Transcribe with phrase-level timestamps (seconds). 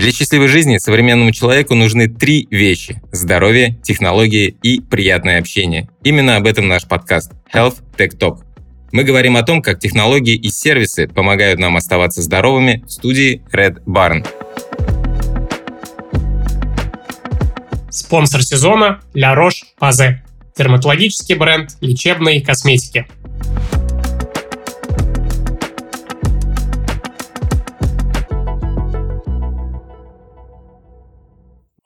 [0.00, 5.90] Для счастливой жизни современному человеку нужны три вещи– здоровье, технологии и приятное общение.
[6.02, 8.38] Именно об этом наш подкаст Health Tech Talk.
[8.92, 13.84] Мы говорим о том, как технологии и сервисы помогают нам оставаться здоровыми в студии Red
[13.84, 14.26] Barn.
[17.90, 20.14] Спонсор сезона– La Roche-Posay.
[20.56, 23.06] Дерматологический бренд лечебной косметики.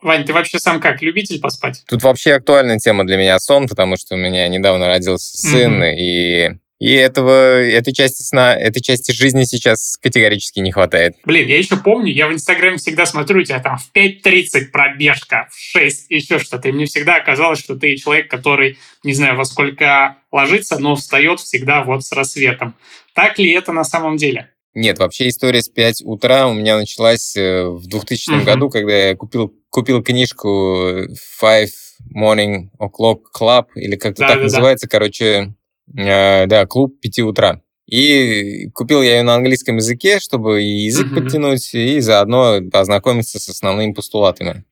[0.05, 1.83] Вань, ты вообще сам как, любитель поспать?
[1.89, 5.95] Тут вообще актуальная тема для меня сон, потому что у меня недавно родился сын, mm-hmm.
[5.97, 6.51] и
[6.81, 11.15] и этого, этой части сна, этой части жизни сейчас категорически не хватает.
[11.25, 15.49] Блин, я еще помню, я в Инстаграме всегда смотрю, у тебя там в 5.30 пробежка,
[15.51, 16.69] в 6 еще что-то.
[16.69, 21.41] И мне всегда оказалось, что ты человек, который, не знаю, во сколько ложится, но встает
[21.41, 22.75] всегда вот с рассветом.
[23.15, 24.51] Так ли это на самом деле?
[24.75, 28.45] Нет, вообще история с 5 утра у меня началась э, в 2000 uh-huh.
[28.45, 31.09] году, когда я купил, купил книжку
[31.43, 31.73] Five
[32.17, 34.91] Morning O'Clock Club, или как-то да, так да, называется, да.
[34.91, 35.55] короче,
[35.97, 37.61] э, да, клуб 5 утра.
[37.87, 41.25] И купил я ее на английском языке, чтобы и язык uh-huh.
[41.25, 44.65] подтянуть, и заодно ознакомиться с основными постулатами.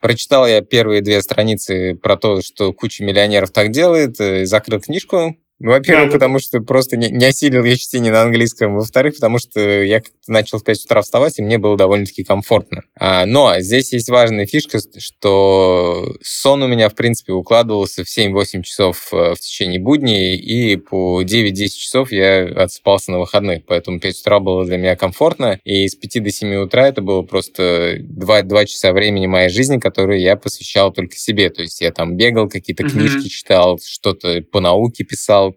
[0.00, 5.36] Прочитал я первые две страницы про то, что куча миллионеров так делает, э, закрыл книжку,
[5.62, 8.74] ну, во-первых, да, потому что просто не, не осилил я чтение на английском.
[8.74, 12.82] Во-вторых, потому что я начал в 5 утра вставать, и мне было довольно-таки комфортно.
[12.98, 18.62] А, но здесь есть важная фишка, что сон у меня, в принципе, укладывался в 7-8
[18.62, 23.64] часов э, в течение будней, и по 9-10 часов я отспался на выходных.
[23.64, 27.22] Поэтому 5 утра было для меня комфортно, и с 5 до 7 утра это было
[27.22, 31.50] просто 2, 2 часа времени моей жизни, которые я посвящал только себе.
[31.50, 32.90] То есть я там бегал, какие-то mm-hmm.
[32.90, 35.51] книжки читал, что-то по науке писал,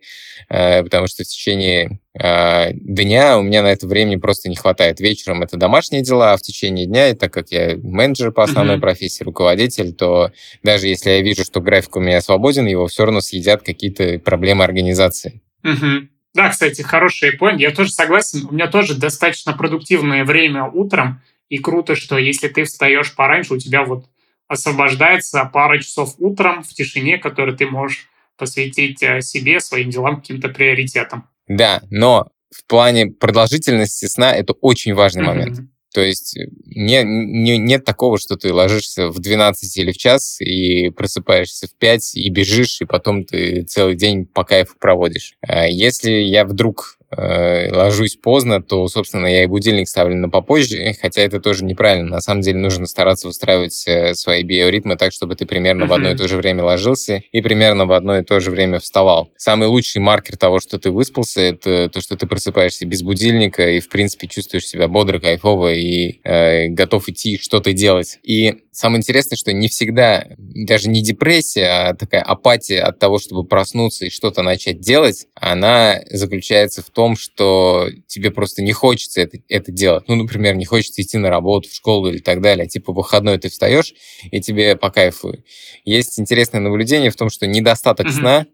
[0.49, 4.99] Э, потому что в течение э, дня у меня на это времени просто не хватает.
[4.99, 8.81] Вечером это домашние дела, а в течение дня, так как я менеджер по основной mm-hmm.
[8.81, 10.31] профессии, руководитель, то
[10.63, 14.63] даже если я вижу, что график у меня свободен, его все равно съедят какие-то проблемы
[14.63, 15.41] организации.
[15.63, 16.07] Mm-hmm.
[16.35, 17.59] Да, кстати, хороший point.
[17.59, 18.45] Я тоже согласен.
[18.49, 23.57] У меня тоже достаточно продуктивное время утром, и круто, что если ты встаешь пораньше, у
[23.57, 24.05] тебя вот
[24.47, 30.49] освобождается пара часов утром в тишине, который ты можешь посвятить э, себе, своим делам, каким-то
[30.49, 31.27] приоритетам.
[31.47, 35.25] Да, но в плане продолжительности сна это очень важный mm-hmm.
[35.25, 35.59] момент.
[35.93, 40.41] То есть э, не, не, нет такого, что ты ложишься в 12 или в час
[40.41, 45.35] и просыпаешься в 5 и бежишь, и потом ты целый день по кайфу проводишь.
[45.41, 51.21] А если я вдруг ложусь поздно, то, собственно, я и будильник ставлю на попозже, хотя
[51.21, 52.09] это тоже неправильно.
[52.09, 55.87] На самом деле нужно стараться выстраивать э, свои биоритмы так, чтобы ты примерно mm-hmm.
[55.87, 58.79] в одно и то же время ложился и примерно в одно и то же время
[58.79, 59.29] вставал.
[59.37, 63.79] Самый лучший маркер того, что ты выспался, это то, что ты просыпаешься без будильника и,
[63.79, 68.19] в принципе, чувствуешь себя бодро, кайфово и э, готов идти что-то делать.
[68.23, 73.45] И самое интересное, что не всегда, даже не депрессия, а такая апатия от того, чтобы
[73.45, 79.37] проснуться и что-то начать делать, она заключается в том, что тебе просто не хочется это,
[79.47, 80.05] это делать.
[80.07, 82.67] Ну, например, не хочется идти на работу, в школу или так далее.
[82.67, 83.93] Типа в выходной ты встаешь,
[84.31, 85.35] и тебе по кайфу.
[85.83, 88.19] Есть интересное наблюдение в том, что недостаток mm-hmm.
[88.19, 88.45] сна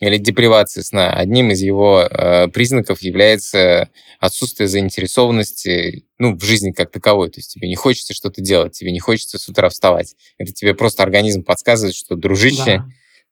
[0.00, 6.90] или депривация сна, одним из его э, признаков является отсутствие заинтересованности ну, в жизни как
[6.90, 7.30] таковой.
[7.30, 10.16] То есть тебе не хочется что-то делать, тебе не хочется с утра вставать.
[10.38, 12.86] Это тебе просто организм подсказывает, что, дружище, да.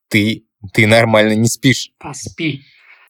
[0.08, 1.90] ты, ты нормально не спишь.
[1.98, 2.60] Поспи.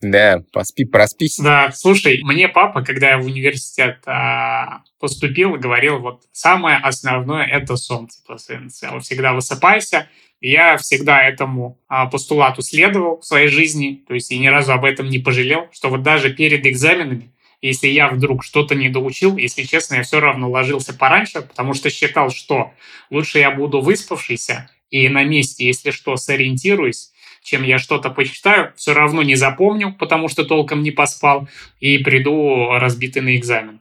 [0.00, 1.38] Да, поспи, проспись.
[1.38, 7.76] Да, слушай, мне папа, когда я в университет а, поступил, говорил, вот самое основное— это
[7.76, 8.06] сон.
[8.06, 10.08] Типа, всегда высыпайся.
[10.40, 14.84] я всегда этому а, постулату следовал в своей жизни, то есть я ни разу об
[14.84, 19.64] этом не пожалел, что вот даже перед экзаменами, если я вдруг что-то не доучил, если
[19.64, 22.72] честно, я все равно ложился пораньше, потому что считал, что
[23.10, 27.10] лучше я буду выспавшийся и на месте, если что, сориентируюсь,
[27.42, 31.48] чем я что-то почитаю, все равно не запомню, потому что толком не поспал,
[31.80, 33.80] и приду разбитый на экзамен.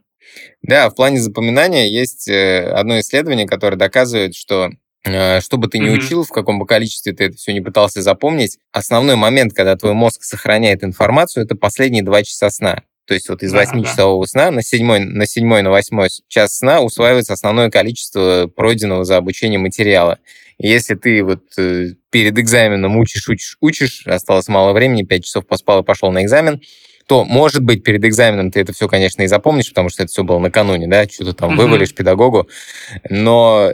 [0.61, 4.69] Да, в плане запоминания есть э, одно исследование, которое доказывает, что
[5.05, 5.97] э, что бы ты ни mm-hmm.
[5.97, 9.93] учил, в каком бы количестве ты это все не пытался запомнить, основной момент, когда твой
[9.93, 12.83] мозг сохраняет информацию, это последние два часа сна.
[13.07, 14.27] То есть вот из 8-часового да.
[14.27, 19.59] сна на седьмой, на седьмой, на восьмой час сна усваивается основное количество пройденного за обучение
[19.59, 20.19] материала.
[20.57, 25.47] И если ты вот э, перед экзаменом учишь, учишь, учишь, осталось мало времени, 5 часов
[25.47, 26.61] поспал и пошел на экзамен,
[27.07, 30.23] то, может быть, перед экзаменом ты это все, конечно, и запомнишь, потому что это все
[30.23, 31.63] было накануне, да, что-то там uh-huh.
[31.63, 32.49] вывалишь педагогу,
[33.09, 33.71] но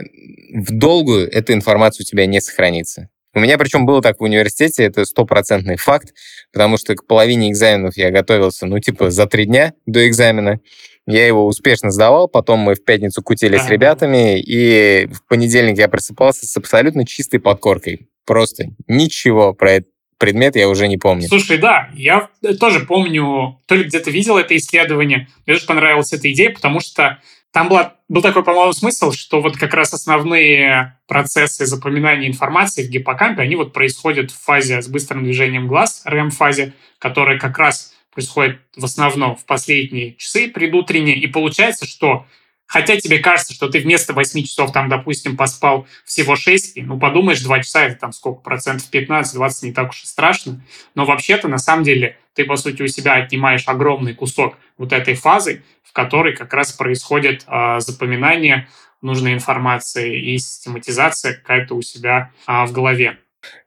[0.54, 3.08] в долгую эта информация у тебя не сохранится.
[3.34, 6.14] У меня причем было так в университете, это стопроцентный факт,
[6.52, 10.60] потому что к половине экзаменов я готовился, ну, типа, за три дня до экзамена.
[11.06, 15.88] Я его успешно сдавал, потом мы в пятницу кутили с ребятами, и в понедельник я
[15.88, 18.08] просыпался с абсолютно чистой подкоркой.
[18.24, 21.28] Просто ничего про этот предмет я уже не помню.
[21.28, 25.28] Слушай, да, я тоже помню, то ли где-то видел это исследование.
[25.44, 27.18] Мне тоже понравилась эта идея, потому что
[27.54, 32.90] там была, был такой, по-моему, смысл, что вот как раз основные процессы запоминания информации в
[32.90, 38.58] гиппокампе, они вот происходят в фазе с быстрым движением глаз, REM-фазе, которая как раз происходит
[38.74, 41.16] в основном в последние часы предутренние.
[41.16, 42.26] И получается, что
[42.66, 47.40] Хотя тебе кажется, что ты вместо 8 часов, там, допустим, поспал всего 6, ну, подумаешь,
[47.40, 50.60] 2 часа, это там сколько, процентов 15-20, не так уж и страшно.
[50.94, 55.14] Но вообще-то, на самом деле, ты, по сути, у себя отнимаешь огромный кусок вот этой
[55.14, 58.66] фазы, в которой как раз происходит э, запоминание
[59.02, 63.18] нужной информации и систематизация какая-то у себя э, в голове.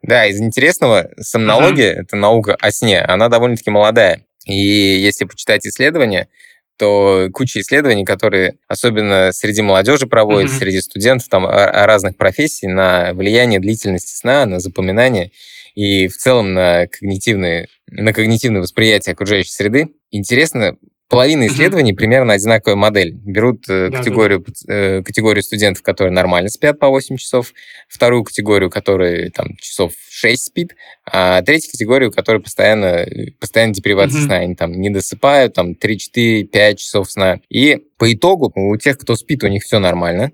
[0.02, 2.02] Да, из интересного, сомнология, uh-huh.
[2.02, 4.24] это наука о сне, она довольно-таки молодая.
[4.46, 6.30] И если почитать исследования,
[6.78, 10.60] то куча исследований, которые особенно среди молодежи проводят, mm-hmm.
[10.60, 15.32] среди студентов там разных профессий на влияние длительности сна, на запоминание
[15.76, 19.90] и в целом на когнитивное, на когнитивное восприятие окружающей среды.
[20.12, 20.78] Интересно
[21.10, 23.14] Половина исследований примерно одинаковая модель.
[23.14, 24.74] Берут э, да, категорию, да.
[24.74, 27.54] Э, категорию студентов, которые нормально спят по 8 часов,
[27.88, 30.76] вторую категорию, которые там часов 6 спит,
[31.06, 33.06] а третью категорию, которые постоянно,
[33.40, 34.26] постоянно депривация mm-hmm.
[34.26, 34.36] сна.
[34.36, 37.40] Они там не досыпают, там 3, 4, 5 часов сна.
[37.50, 40.32] И по итогу у тех, кто спит, у них все нормально.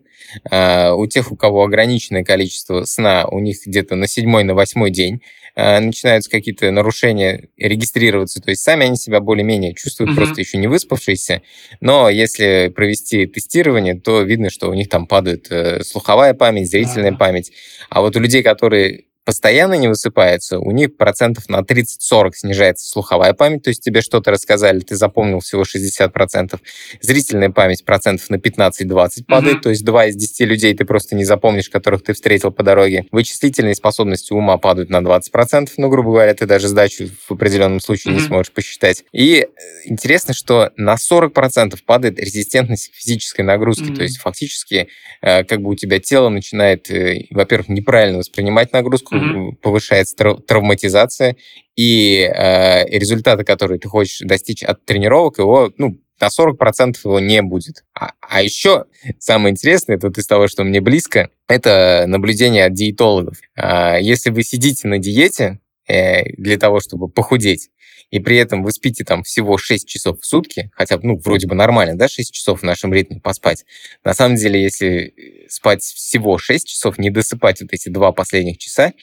[0.50, 4.90] А у тех, у кого ограниченное количество сна, у них где-то на седьмой, на восьмой
[4.90, 5.22] день
[5.56, 8.42] Э, начинаются какие-то нарушения регистрироваться.
[8.42, 10.16] То есть сами они себя более-менее чувствуют, mm-hmm.
[10.16, 11.44] просто еще не выспавшиеся.
[11.80, 17.12] Но если провести тестирование, то видно, что у них там падает э, слуховая память, зрительная
[17.12, 17.18] mm-hmm.
[17.18, 17.52] память.
[17.90, 23.34] А вот у людей, которые постоянно не высыпается, у них процентов на 30-40 снижается слуховая
[23.34, 26.60] память, то есть тебе что-то рассказали, ты запомнил всего 60%.
[27.02, 29.62] Зрительная память процентов на 15-20 падает, mm-hmm.
[29.62, 33.06] то есть 2 из 10 людей ты просто не запомнишь, которых ты встретил по дороге.
[33.12, 38.14] Вычислительные способности ума падают на 20%, ну, грубо говоря, ты даже сдачу в определенном случае
[38.14, 38.18] mm-hmm.
[38.18, 39.04] не сможешь посчитать.
[39.14, 39.48] И э,
[39.86, 43.96] интересно, что на 40% падает резистентность к физической нагрузке, mm-hmm.
[43.96, 44.90] то есть фактически
[45.22, 49.56] э, как бы у тебя тело начинает, э, во-первых, неправильно воспринимать нагрузку, mm-hmm.
[49.62, 51.36] повышается травматизация,
[51.76, 57.42] и э, результаты, которые ты хочешь достичь от тренировок, его, ну, на 40% его не
[57.42, 57.84] будет.
[57.94, 58.86] А, а еще
[59.20, 63.38] самое интересное, это из того, что мне близко, это наблюдение от диетологов.
[63.56, 67.70] А, если вы сидите на диете э, для того, чтобы похудеть,
[68.12, 71.56] и при этом вы спите там всего 6 часов в сутки, хотя, ну, вроде бы
[71.56, 73.66] нормально, да, 6 часов в нашем ритме поспать.
[74.04, 78.94] На самом деле, если спать всего 6 часов, не досыпать вот эти два последних часа,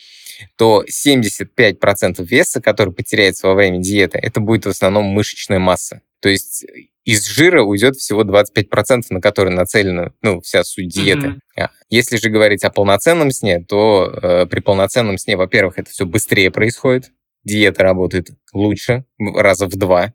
[0.56, 6.02] то 75% веса, который потеряется во время диеты, это будет в основном мышечная масса.
[6.20, 6.66] То есть
[7.04, 11.40] из жира уйдет всего 25%, на который нацелена ну, вся суть диеты.
[11.56, 11.68] Mm-hmm.
[11.88, 16.50] Если же говорить о полноценном сне, то э, при полноценном сне, во-первых, это все быстрее
[16.50, 17.10] происходит,
[17.44, 20.12] диета работает лучше, раза в два,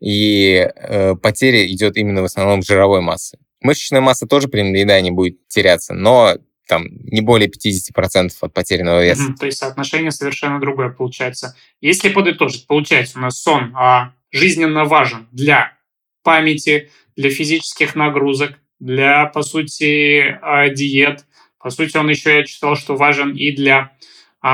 [0.00, 3.38] и э, потеря идет именно в основном жировой массы.
[3.60, 6.36] Мышечная масса тоже при недоедании будет теряться, но
[6.68, 9.30] там не более 50% от потерянного веса.
[9.30, 11.56] Mm-hmm, то есть соотношение совершенно другое получается.
[11.80, 15.72] Если подытожить, получается у нас сон а, жизненно важен для
[16.22, 21.24] памяти, для физических нагрузок, для, по сути, а, диет.
[21.58, 23.92] По сути, он еще, я читал, что важен и для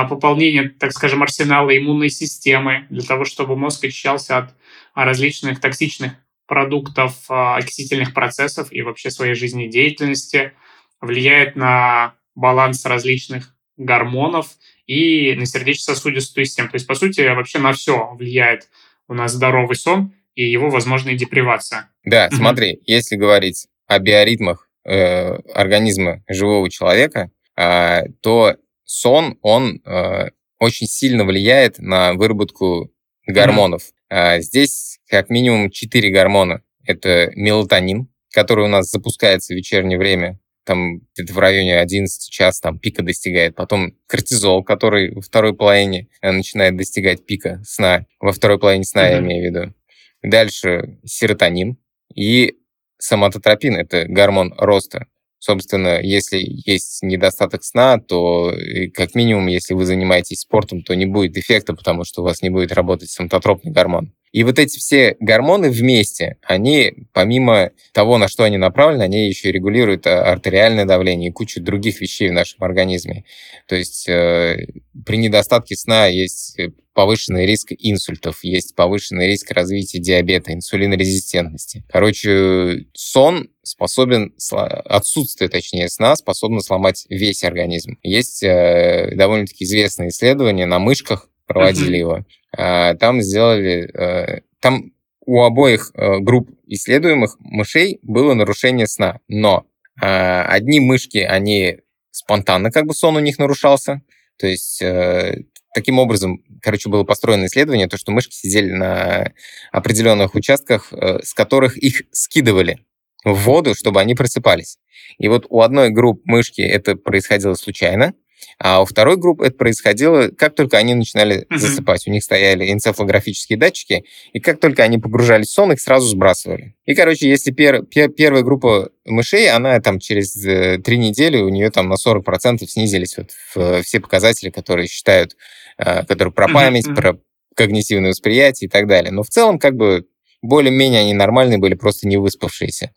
[0.05, 4.55] пополнение, так скажем, арсенала иммунной системы, для того, чтобы мозг очищался от
[4.93, 6.13] а, различных токсичных
[6.47, 10.53] продуктов, а, окисительных процессов и вообще своей жизнедеятельности,
[10.99, 14.47] влияет на баланс различных гормонов
[14.87, 16.69] и на сердечно-сосудистую систему.
[16.69, 18.69] То есть, по сути, вообще на все влияет
[19.07, 21.89] у нас здоровый сон и его возможная депривация.
[22.03, 28.55] Да, смотри, если говорить о биоритмах э, организма живого человека, э, то
[28.85, 32.91] сон, он э, очень сильно влияет на выработку
[33.27, 33.91] гормонов.
[34.11, 34.41] Mm-hmm.
[34.41, 36.61] Здесь как минимум четыре гормона.
[36.85, 42.59] Это мелатонин, который у нас запускается в вечернее время, там где-то в районе 11 час
[42.59, 43.55] там пика достигает.
[43.55, 48.05] Потом кортизол, который во второй половине э, начинает достигать пика сна.
[48.19, 49.11] Во второй половине сна, mm-hmm.
[49.11, 49.73] я имею в виду.
[50.21, 51.77] Дальше серотонин
[52.15, 52.55] и
[52.97, 55.07] соматотропин, это гормон роста.
[55.45, 58.53] Собственно, если есть недостаток сна, то
[58.93, 62.49] как минимум, если вы занимаетесь спортом, то не будет эффекта, потому что у вас не
[62.49, 64.13] будет работать соматотропный гормон.
[64.31, 69.51] И вот эти все гормоны вместе, они, помимо того, на что они направлены, они еще
[69.51, 73.25] регулируют а, артериальное давление и кучу других вещей в нашем организме.
[73.67, 74.67] То есть э,
[75.05, 76.57] при недостатке сна есть
[76.93, 81.83] повышенный риск инсультов, есть повышенный риск развития диабета, инсулинорезистентности.
[81.89, 87.97] Короче, сон способен, отсутствие, точнее, сна способно сломать весь организм.
[88.03, 92.25] Есть э, довольно-таки известные исследования на мышках, проводили его.
[92.57, 94.91] Э, там сделали, э, там
[95.25, 99.65] у обоих э, групп исследуемых мышей было нарушение сна, но
[100.01, 101.77] э, одни мышки, они
[102.11, 104.01] спонтанно как бы сон у них нарушался,
[104.37, 105.43] то есть э,
[105.73, 109.33] таким образом, короче, было построено исследование, то, что мышки сидели на
[109.71, 112.79] определенных участках, э, с которых их скидывали
[113.23, 114.77] в воду, чтобы они просыпались.
[115.17, 118.13] И вот у одной группы мышки это происходило случайно,
[118.59, 121.57] а у второй группы это происходило, как только они начинали uh-huh.
[121.57, 122.07] засыпать.
[122.07, 126.75] У них стояли энцефалографические датчики, и как только они погружались в сон, их сразу сбрасывали.
[126.85, 131.49] И, короче, если пер, пер, первая группа мышей, она там через э, три недели, у
[131.49, 135.35] нее там на 40% снизились вот в, все показатели, которые считают,
[135.77, 137.17] э, которые про память, про
[137.55, 139.11] когнитивное восприятие и так далее.
[139.11, 140.05] Но в целом, как бы,
[140.41, 142.91] более-менее они нормальные были, просто не выспавшиеся.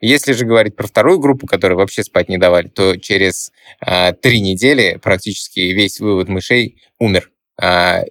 [0.00, 4.40] Если же говорить про вторую группу, которую вообще спать не давали, то через а, три
[4.40, 7.30] недели практически весь вывод мышей умер.
[7.60, 8.02] А,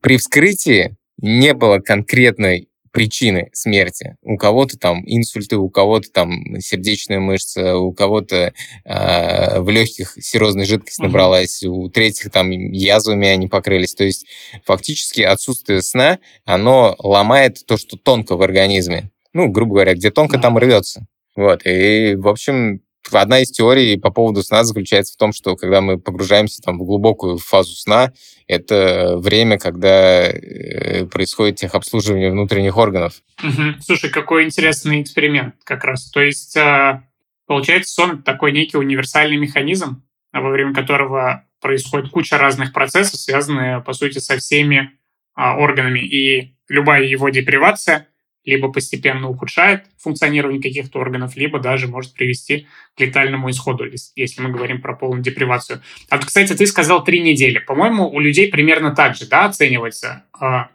[0.00, 4.16] при вскрытии не было конкретной причины смерти.
[4.22, 8.52] У кого-то там инсульты, у кого-то там сердечная мышца, у кого-то
[8.84, 11.68] э, в легких серозная жидкость набралась, mm-hmm.
[11.68, 13.94] у третьих там язвами они покрылись.
[13.94, 14.26] То есть
[14.64, 19.10] фактически отсутствие сна, оно ломает то, что тонко в организме.
[19.32, 20.42] Ну, грубо говоря, где тонко, mm-hmm.
[20.42, 21.06] там рвется.
[21.36, 22.80] Вот, и, в общем,
[23.12, 26.84] одна из теорий по поводу сна заключается в том, что когда мы погружаемся там, в
[26.84, 28.12] глубокую фазу сна,
[28.46, 33.14] это время, когда э, происходит техобслуживание внутренних органов.
[33.42, 33.80] Угу.
[33.80, 36.10] Слушай, какой интересный эксперимент как раз.
[36.10, 37.02] То есть, э,
[37.46, 43.92] получается, сон— такой некий универсальный механизм, во время которого происходит куча разных процессов, связанные, по
[43.92, 44.92] сути, со всеми
[45.34, 46.00] а, органами.
[46.00, 48.06] И любая его депривация—
[48.48, 53.84] либо постепенно ухудшает функционирование каких-то органов, либо даже может привести к летальному исходу,
[54.16, 55.82] если мы говорим про полную депривацию.
[56.08, 57.58] А кстати, ты сказал три недели.
[57.58, 60.24] По-моему, у людей примерно так же да, оценивается.
[60.32, 60.70] А,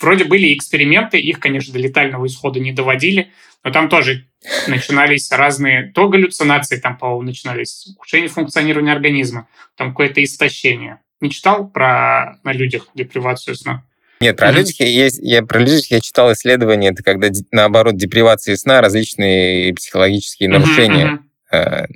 [0.00, 3.30] вроде были эксперименты, их, конечно, до летального исхода не доводили,
[3.62, 4.26] но там тоже
[4.66, 10.98] начинались разные то галлюцинации, там, по-моему, начинались ухудшение функционирования организма, там какое-то истощение.
[11.20, 13.84] Не читал про на людях депривацию сна?
[14.22, 14.52] Нет, про mm-hmm.
[14.54, 20.48] людях есть, я про людях я читал исследования, это когда наоборот депривации сна, различные психологические
[20.48, 21.20] нарушения
[21.52, 21.56] mm-hmm.
[21.56, 21.86] э,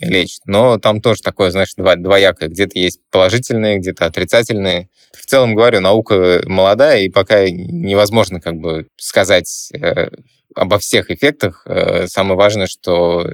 [0.00, 0.40] лечат.
[0.46, 2.48] Но там тоже такое, знаешь, дво, двоякое.
[2.48, 4.88] Где-то есть положительные, где-то отрицательные.
[5.20, 10.08] В целом, говорю, наука молодая, и пока невозможно как бы сказать э,
[10.56, 11.62] обо всех эффектах.
[11.66, 13.30] Э, самое важное, что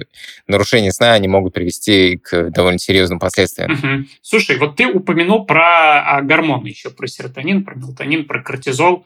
[0.47, 3.71] нарушения сна, они могут привести к довольно серьезным последствиям.
[3.71, 4.05] Угу.
[4.21, 9.05] Слушай, вот ты упомянул про а, гормоны еще, про серотонин, про мелатонин, про кортизол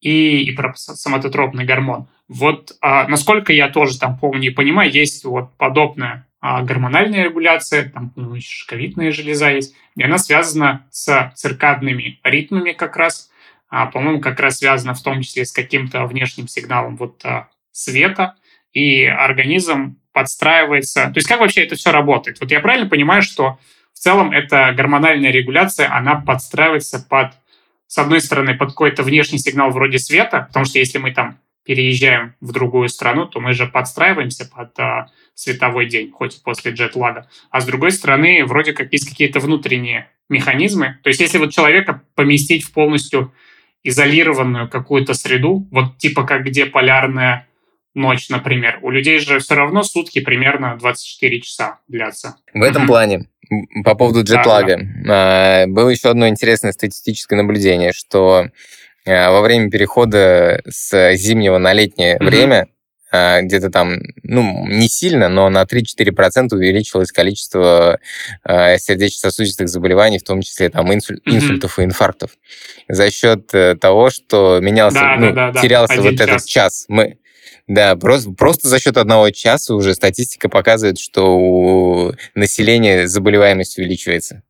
[0.00, 2.06] и, и про соматотропный гормон.
[2.28, 8.12] Вот а, насколько я тоже там помню и понимаю, есть вот подобная гормональная регуляция, там
[8.16, 13.30] ну, шишковидная железа есть, и она связана с циркадными ритмами как раз,
[13.68, 18.36] а, по-моему, как раз связана в том числе с каким-то внешним сигналом вот а, света,
[18.72, 21.04] и организм подстраивается.
[21.06, 22.40] То есть как вообще это все работает?
[22.40, 23.58] Вот я правильно понимаю, что
[23.92, 27.32] в целом эта гормональная регуляция, она подстраивается под,
[27.86, 32.34] с одной стороны, под какой-то внешний сигнал вроде света, потому что если мы там переезжаем
[32.40, 37.28] в другую страну, то мы же подстраиваемся под а, световой день, хоть и после джетлага.
[37.50, 40.98] А с другой стороны, вроде как есть какие-то внутренние механизмы.
[41.02, 43.32] То есть если вот человека поместить в полностью
[43.82, 47.46] изолированную какую-то среду, вот типа как где полярная
[47.94, 48.78] ночь, например.
[48.82, 52.36] У людей же все равно сутки примерно 24 часа длятся.
[52.52, 52.88] В этом угу.
[52.88, 53.28] плане,
[53.84, 55.66] по поводу джетлага, да, да.
[55.66, 58.50] было еще одно интересное статистическое наблюдение, что а,
[59.06, 62.26] во время перехода с зимнего на летнее угу.
[62.26, 62.68] время
[63.12, 68.00] а, где-то там, ну, не сильно, но на 3-4% увеличилось количество
[68.44, 71.34] э, сердечно-сосудистых заболеваний, в том числе там инсуль, mm-hmm.
[71.36, 72.32] инсультов и инфарктов.
[72.88, 76.28] За счет э, того, что менялся, да, ну, да, да, терялся Один вот час.
[76.28, 76.84] этот час.
[76.88, 77.18] Мы,
[77.68, 84.42] да, просто, просто за счет одного часа уже статистика показывает, что у населения заболеваемость увеличивается.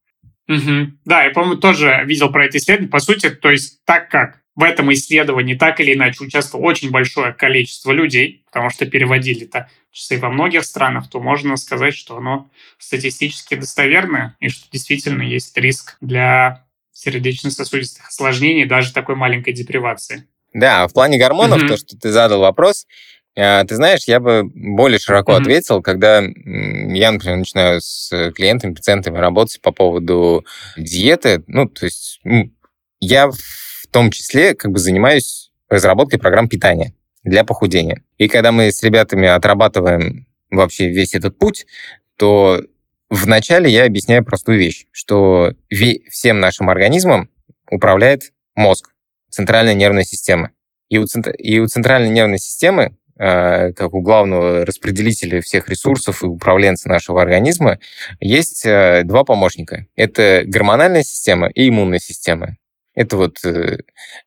[0.48, 0.92] Угу.
[1.04, 2.90] Да, я, по-моему, тоже видел про это исследование.
[2.90, 7.32] По сути, то есть так как в этом исследовании так или иначе участвовало очень большое
[7.34, 13.54] количество людей, потому что переводили-то часы во многих странах, то можно сказать, что оно статистически
[13.54, 20.26] достоверное и что действительно есть риск для сердечно-сосудистых осложнений даже такой маленькой депривации.
[20.54, 21.68] Да, в плане гормонов, mm-hmm.
[21.68, 22.86] то, что ты задал вопрос,
[23.38, 25.40] а, ты знаешь, я бы более широко mm-hmm.
[25.42, 30.46] ответил, когда я, например, начинаю с клиентами, пациентами работать по поводу
[30.78, 31.44] диеты.
[31.46, 32.20] Ну, то есть
[33.00, 33.30] я
[33.88, 36.92] в том числе как бы занимаюсь разработкой программ питания
[37.24, 38.02] для похудения.
[38.18, 41.66] И когда мы с ребятами отрабатываем вообще весь этот путь,
[42.16, 42.62] то
[43.10, 45.52] вначале я объясняю простую вещь, что
[46.10, 47.30] всем нашим организмом
[47.70, 48.92] управляет мозг,
[49.28, 50.50] центральная нервная система.
[50.88, 51.06] И у,
[51.38, 57.20] и у центральной нервной системы, э, как у главного распределителя всех ресурсов и управленца нашего
[57.20, 57.80] организма,
[58.20, 59.86] есть э, два помощника.
[59.96, 62.56] Это гормональная система и иммунная система.
[62.96, 63.78] Это вот э,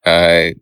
[0.06, 0.54] э,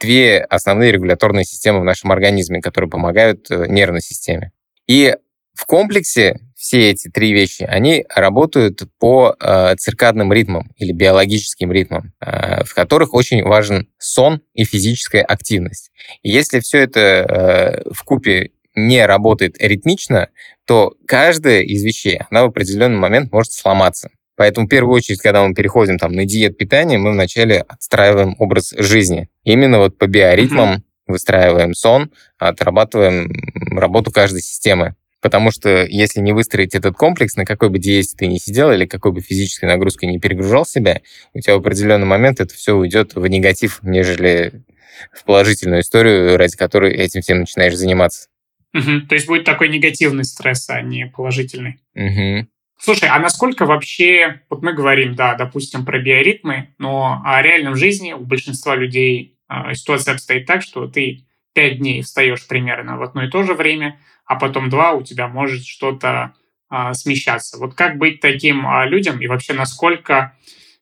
[0.00, 4.52] две основные регуляторные системы в нашем организме, которые помогают э, нервной системе.
[4.86, 5.14] И
[5.54, 12.12] в комплексе все эти три вещи, они работают по э, циркадным ритмам или биологическим ритмам,
[12.20, 15.90] э, в которых очень важен сон и физическая активность.
[16.22, 20.28] И если все это э, в купе не работает ритмично,
[20.66, 24.10] то каждая из вещей, она в определенный момент может сломаться.
[24.40, 28.72] Поэтому в первую очередь, когда мы переходим там, на диет питания, мы вначале отстраиваем образ
[28.74, 29.28] жизни.
[29.44, 30.82] Именно вот по биоритмам mm-hmm.
[31.08, 33.30] выстраиваем сон, отрабатываем
[33.70, 34.94] работу каждой системы.
[35.20, 38.86] Потому что если не выстроить этот комплекс, на какой бы диете ты ни сидел или
[38.86, 41.02] какой бы физической нагрузкой не перегружал себя,
[41.34, 44.62] у тебя в определенный момент это все уйдет в негатив, нежели
[45.12, 48.28] в положительную историю, ради которой этим всем начинаешь заниматься.
[48.72, 49.02] Угу.
[49.06, 51.78] То есть будет такой негативный стресс, а не положительный.
[51.94, 52.48] Угу.
[52.82, 57.76] Слушай, а насколько вообще, вот мы говорим, да, допустим, про биоритмы, но а реально в
[57.76, 63.02] жизни у большинства людей а, ситуация обстоит так, что ты пять дней встаешь примерно в
[63.02, 66.32] одно и то же время, а потом два у тебя может что-то
[66.70, 67.58] а, смещаться.
[67.58, 70.38] Вот как быть таким а, людям и вообще насколько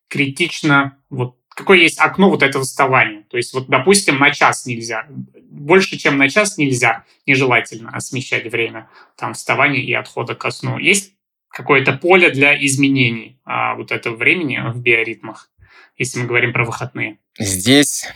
[0.07, 3.25] критично, вот какое есть окно вот этого вставания?
[3.29, 5.09] То есть вот, допустим, на час нельзя,
[5.51, 10.79] больше, чем на час нельзя, нежелательно смещать время там вставания и отхода ко сну.
[10.79, 11.18] Есть
[11.59, 15.51] какое-то поле для изменений а, вот этого времени в биоритмах,
[15.97, 17.19] если мы говорим про выходные.
[17.37, 18.07] Здесь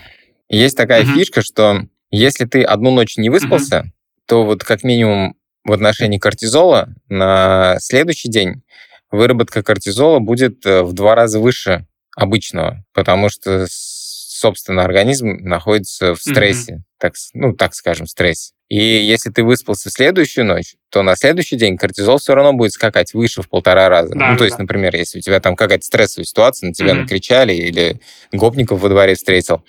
[0.48, 1.14] есть такая угу.
[1.14, 1.80] фишка, что
[2.12, 3.90] если ты одну ночь не выспался, угу.
[4.26, 8.62] то вот как минимум в отношении кортизола на следующий день
[9.10, 11.84] выработка кортизола будет э, в два раза выше
[12.16, 16.91] обычного, потому что собственно, организм находится в стрессе, mm-hmm.
[17.02, 18.52] Так, ну, так скажем, в стрессе.
[18.68, 23.12] И если ты выспался следующую ночь, то на следующий день кортизол все равно будет скакать
[23.12, 24.14] выше в полтора раза.
[24.14, 24.44] Да, ну, то да.
[24.44, 27.00] есть, например, если у тебя там какая-то стрессовая ситуация, на тебя mm-hmm.
[27.00, 29.64] накричали или гопников во дворе встретил,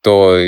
[0.00, 0.38] то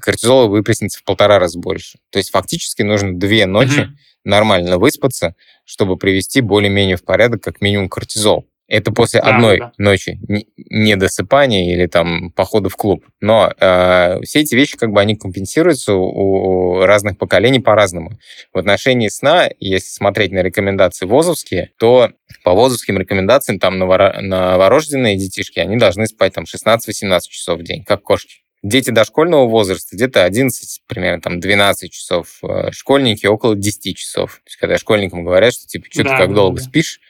[0.00, 1.98] кортизол выплеснется в полтора раза больше.
[2.10, 3.96] То есть фактически нужно две ночи mm-hmm.
[4.24, 8.48] нормально выспаться, чтобы привести более-менее в порядок как минимум кортизол.
[8.68, 9.72] Это после да, одной да.
[9.78, 10.18] ночи
[10.56, 13.04] недосыпания или там похода в клуб.
[13.20, 18.18] Но э, все эти вещи как бы они компенсируются у, у разных поколений по-разному.
[18.52, 22.10] В отношении сна, если смотреть на рекомендации ВОЗовские, то
[22.42, 27.84] по ВОЗовским рекомендациям там новоро- новорожденные детишки, они должны спать там 16-18 часов в день,
[27.84, 28.38] как кошки.
[28.64, 32.38] Дети дошкольного возраста где-то 11, примерно там 12 часов.
[32.42, 34.40] Э, школьники около 10 часов.
[34.44, 36.64] То есть когда школьникам говорят, что типа, что да, ты как да, долго да.
[36.64, 37.00] спишь,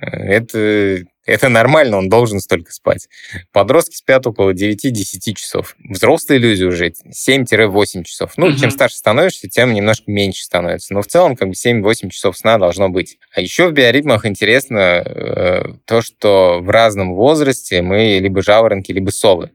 [0.00, 3.08] это, это нормально, он должен столько спать.
[3.52, 5.76] Подростки спят около 9-10 часов.
[5.78, 8.32] Взрослые люди уже 7-8 часов.
[8.36, 8.56] Ну, угу.
[8.56, 10.94] чем старше становишься, тем немножко меньше становится.
[10.94, 13.18] Но в целом как бы 7-8 часов сна должно быть.
[13.34, 19.10] А еще в биоритмах интересно э, то, что в разном возрасте мы либо жаворонки, либо
[19.10, 19.52] совы.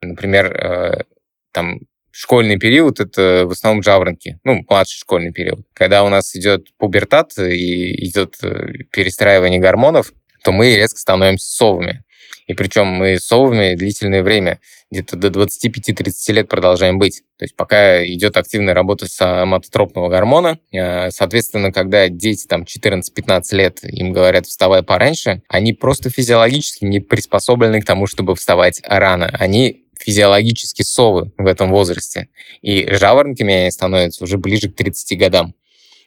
[0.00, 1.04] Например, э,
[1.52, 1.80] там
[2.16, 5.60] школьный период— это в основном жаворонки, ну, младший школьный период.
[5.74, 12.04] Когда у нас идет пубертат и идет э, перестраивание гормонов, то мы резко становимся совами.
[12.46, 17.22] И причем мы совами длительное время, где-то до 25-30 лет продолжаем быть.
[17.38, 23.84] То есть пока идет активная работа соматотропного гормона, э, соответственно, когда дети там 14-15 лет,
[23.84, 29.28] им говорят «вставай пораньше», они просто физиологически не приспособлены к тому, чтобы вставать рано.
[29.38, 32.28] Они физиологически совы в этом возрасте.
[32.62, 35.54] И жаворонками они становятся уже ближе к 30 годам.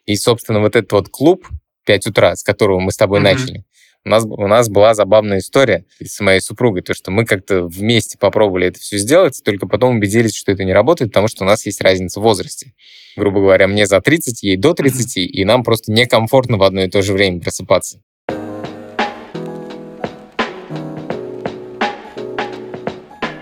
[0.05, 1.47] И, собственно, вот этот вот клуб
[1.85, 3.23] 5 утра, с которого мы с тобой mm-hmm.
[3.23, 3.65] начали,
[4.05, 8.17] у нас, у нас была забавная история с моей супругой, то, что мы как-то вместе
[8.17, 11.65] попробовали это все сделать, только потом убедились, что это не работает, потому что у нас
[11.65, 12.73] есть разница в возрасте.
[13.17, 15.21] Грубо говоря, мне за 30, ей до 30, mm-hmm.
[15.21, 18.01] и нам просто некомфортно в одно и то же время просыпаться.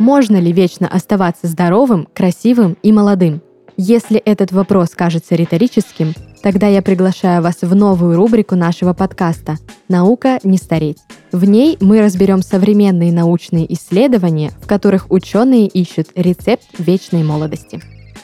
[0.08, 3.42] Можно ли вечно оставаться здоровым, красивым и молодым?
[3.76, 9.58] Если этот вопрос кажется риторическим, тогда я приглашаю вас в новую рубрику нашего подкаста
[9.90, 11.00] «Наука не стареть».
[11.34, 17.82] В ней мы разберем современные научные исследования, в которых ученые ищут рецепт вечной молодости.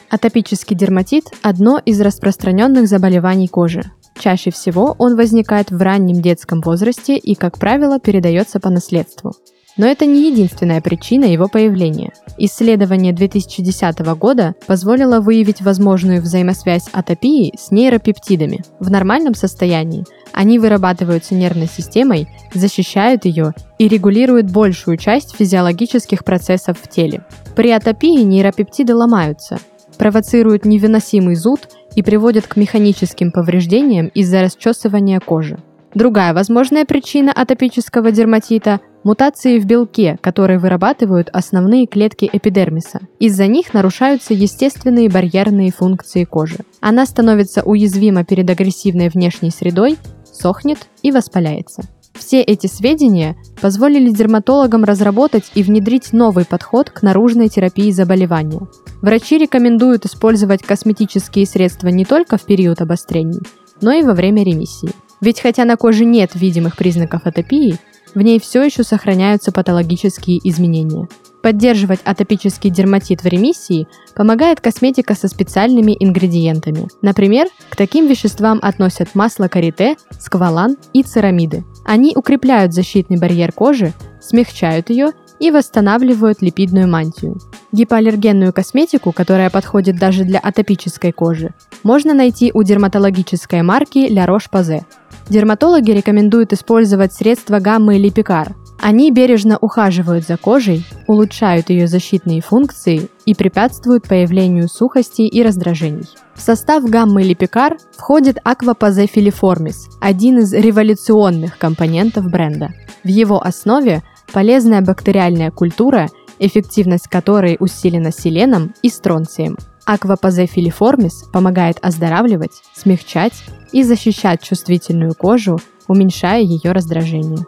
[0.08, 3.82] Атопический дерматит– одно из распространенных заболеваний кожи.
[4.18, 9.34] Чаще всего он возникает в раннем детском возрасте и, как правило, передается по наследству.
[9.76, 12.12] Но это не единственная причина его появления.
[12.38, 18.62] Исследование 2010 года позволило выявить возможную взаимосвязь атопии с нейропептидами.
[18.78, 26.78] В нормальном состоянии они вырабатываются нервной системой, защищают ее и регулируют большую часть физиологических процессов
[26.80, 27.24] в теле.
[27.56, 29.58] При атопии нейропептиды ломаются,
[29.98, 35.58] провоцируют невыносимый зуд и приводят к механическим повреждениям из-за расчесывания кожи.
[35.94, 43.00] Другая возможная причина атопического дерматита– мутации в белке, которые вырабатывают основные клетки эпидермиса.
[43.20, 46.58] Из-за них нарушаются естественные барьерные функции кожи.
[46.80, 51.82] Она становится уязвима перед агрессивной внешней средой, сохнет и воспаляется.
[52.14, 58.60] Все эти сведения позволили дерматологам разработать и внедрить новый подход к наружной терапии заболевания.
[59.02, 63.40] Врачи рекомендуют использовать косметические средства не только в период обострений,
[63.80, 64.92] но и во время ремиссии.
[65.20, 67.78] Ведь хотя на коже нет видимых признаков атопии,
[68.14, 71.08] в ней все еще сохраняются патологические изменения.
[71.42, 76.88] Поддерживать атопический дерматит в ремиссии помогает косметика со специальными ингредиентами.
[77.02, 81.64] Например, к таким веществам относят масло карите, сквалан и церамиды.
[81.84, 87.38] Они укрепляют защитный барьер кожи, смягчают ее и восстанавливают липидную мантию.
[87.72, 94.84] Гипоаллергенную косметику, которая подходит даже для атопической кожи, можно найти у дерматологической марки La Roche-Posay.
[95.28, 98.54] Дерматологи рекомендуют использовать средства гаммы Липикар.
[98.80, 106.08] Они бережно ухаживают за кожей, улучшают ее защитные функции и препятствуют появлению сухости и раздражений.
[106.34, 112.74] В состав гаммы Липикар входит filiformis, один из революционных компонентов бренда.
[113.02, 121.76] В его основе полезная бактериальная культура, эффективность которой усилена селеном и стронцием– Аквапазе филиформис помогает
[121.82, 123.34] оздоравливать, смягчать
[123.70, 127.44] и защищать чувствительную кожу, уменьшая ее раздражение.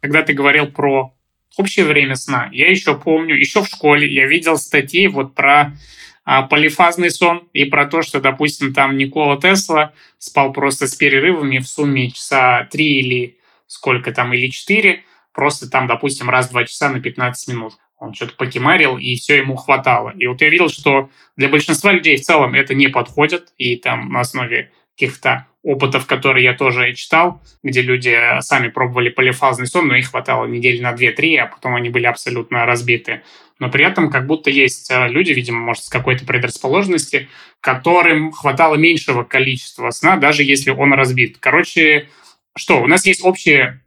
[0.00, 1.14] Когда ты говорил про
[1.58, 5.76] общее время сна, я еще помню, еще в школе я видел статьи вот про
[6.24, 11.66] полифазный сон и про то, что, допустим, там Никола Тесла спал просто с перерывами в
[11.66, 16.90] сумме часа 3 или сколько там, или 4, просто там, допустим, раз в 2 часа
[16.90, 17.74] на 15 минут.
[17.98, 20.12] Он что-то покемарил, и все ему хватало.
[20.18, 24.08] И вот я видел, что для большинства людей в целом это не подходит, и там
[24.12, 29.96] на основе каких-то опытов, которые я тоже читал, где люди сами пробовали полифазный сон, но
[29.96, 33.22] их хватало недели на 2-3, а потом они были абсолютно разбиты.
[33.58, 37.28] Но при этом как будто есть э, люди, видимо, может, с какой-то предрасположенности,
[37.60, 41.36] которым хватало меньшего количества сна, даже если он разбит.
[41.38, 42.08] Короче,
[42.56, 43.80] что, у нас есть общие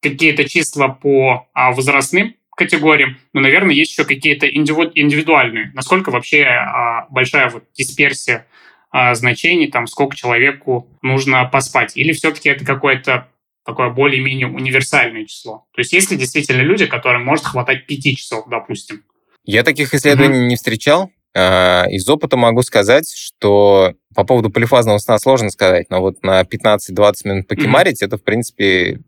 [0.00, 5.72] какие-то числа по а, возрастным категориям, но, наверное, есть еще какие-то индивидуальные.
[5.74, 8.46] Насколько вообще а, большая вот дисперсия
[8.92, 11.96] значений, там, сколько человеку нужно поспать.
[11.96, 13.28] Или все-таки это какое-то
[13.68, 15.66] такое более-менее универсальное число.
[15.74, 19.04] То есть есть ли действительно люди, которым может хватать пяти часов, допустим?
[19.44, 20.48] Я таких исследований mm-hmm.
[20.48, 21.10] не встречал.
[21.36, 26.40] А, из опыта могу сказать, что по поводу полифазного сна сложно сказать, но вот на
[26.42, 28.06] 15-20 минут покемарить, mm-hmm.
[28.06, 29.00] это, в принципе,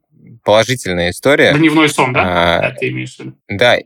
[0.45, 1.55] положительная история.
[1.55, 2.23] Дневной сон, да?
[2.23, 3.37] А, да, ты имеешь в виду?
[3.49, 3.79] Да,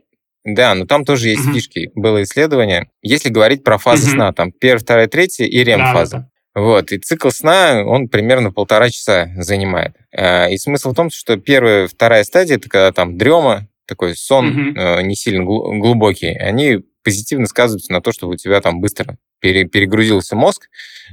[0.44, 1.54] да, но там тоже есть mm-hmm.
[1.54, 1.90] фишки.
[1.94, 2.90] Было исследование.
[3.02, 4.12] Если говорить про фазы mm-hmm.
[4.12, 6.16] сна, там первая, вторая, третья и рем-фаза.
[6.16, 6.22] Да,
[6.54, 6.60] да.
[6.60, 9.96] Вот, и цикл сна, он примерно полтора часа занимает.
[10.16, 14.74] А, и смысл в том, что первая, вторая стадия, это когда там дрема, такой сон
[14.76, 15.02] mm-hmm.
[15.02, 20.68] не сильно глубокий, они позитивно сказываются на то, что у тебя там быстро перегрузился мозг,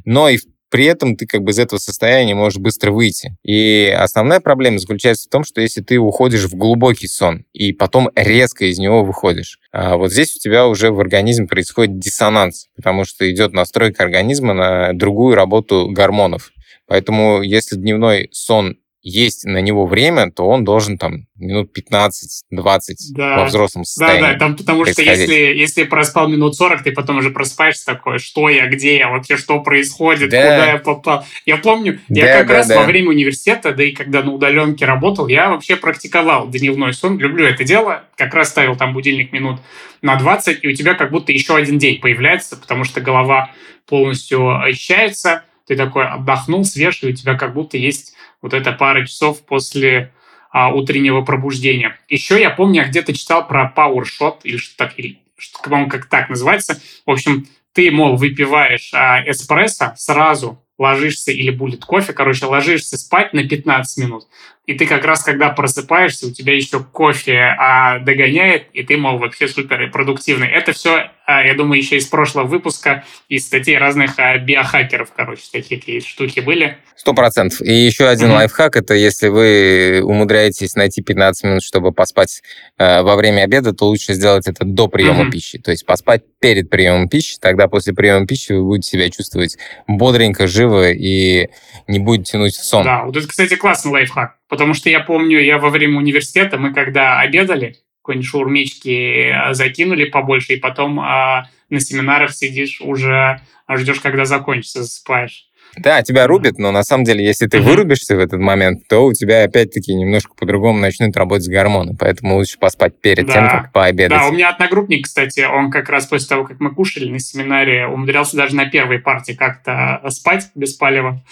[0.05, 0.39] но и
[0.71, 3.37] при этом ты как бы из этого состояния можешь быстро выйти.
[3.43, 8.09] И основная проблема заключается в том, что если ты уходишь в глубокий сон и потом
[8.15, 13.03] резко из него выходишь, а вот здесь у тебя уже в организме происходит диссонанс, потому
[13.03, 16.51] что идет настройка организма на другую работу гормонов.
[16.87, 23.37] Поэтому если дневной сон есть на него время, то он должен там минут 15-20 да.
[23.37, 24.21] во взрослом состоянии.
[24.21, 28.19] Да, да, там, потому что если, если проспал минут 40, ты потом уже просыпаешься такой,
[28.19, 30.41] что я, где я, вообще что происходит, да.
[30.41, 31.25] куда я попал.
[31.45, 32.79] Я помню, да, я как да, раз да.
[32.79, 37.45] во время университета, да и когда на удаленке работал, я вообще практиковал дневной сон, люблю
[37.45, 39.59] это дело, как раз ставил там будильник минут
[40.03, 43.51] на 20, и у тебя как будто еще один день появляется, потому что голова
[43.87, 49.05] полностью очищается, ты такой отдохнул, свеж, и у тебя как будто есть вот эта пара
[49.05, 50.11] часов после
[50.51, 51.97] а, утреннего пробуждения.
[52.09, 55.89] Еще я помню, я где-то читал про Power Shot, или что так, или что, по-моему,
[55.89, 56.79] как так называется.
[57.05, 63.33] В общем, ты, мол, выпиваешь а, эспрессо сразу, ложишься, или будет кофе, короче, ложишься спать
[63.33, 64.27] на 15 минут.
[64.71, 69.17] И ты как раз, когда просыпаешься, у тебя еще кофе а, догоняет, и ты, мол,
[69.17, 70.47] вообще супер продуктивный.
[70.47, 75.41] Это все, а, я думаю, еще из прошлого выпуска, из статей разных а, биохакеров, короче,
[75.51, 76.77] такие штуки были.
[76.95, 77.61] Сто процентов.
[77.61, 78.35] И еще один mm-hmm.
[78.35, 82.41] лайфхак, это если вы умудряетесь найти 15 минут, чтобы поспать
[82.77, 85.31] э, во время обеда, то лучше сделать это до приема mm-hmm.
[85.31, 85.57] пищи.
[85.57, 90.47] То есть поспать перед приемом пищи, тогда после приема пищи вы будете себя чувствовать бодренько,
[90.47, 91.49] живо и
[91.87, 92.85] не будете тянуть в сон.
[92.85, 94.37] Да, вот это, кстати, классный лайфхак.
[94.51, 100.03] Потому что я помню, я во время университета, мы когда обедали, какой-нибудь шаурмички э, закинули
[100.03, 103.39] побольше, и потом а, на семинарах сидишь уже,
[103.73, 105.45] ждешь, когда закончится, засыпаешь.
[105.77, 109.13] Да, тебя рубит, но на самом деле, если ты вырубишься в этот момент, то у
[109.13, 113.33] тебя опять-таки немножко по-другому начнут работать гормоны, поэтому лучше поспать перед да.
[113.33, 114.19] тем, как пообедать.
[114.19, 117.87] Да, у меня одногруппник, кстати, он как раз после того, как мы кушали на семинаре,
[117.87, 121.23] умудрялся даже на первой партии как-то спать без палева.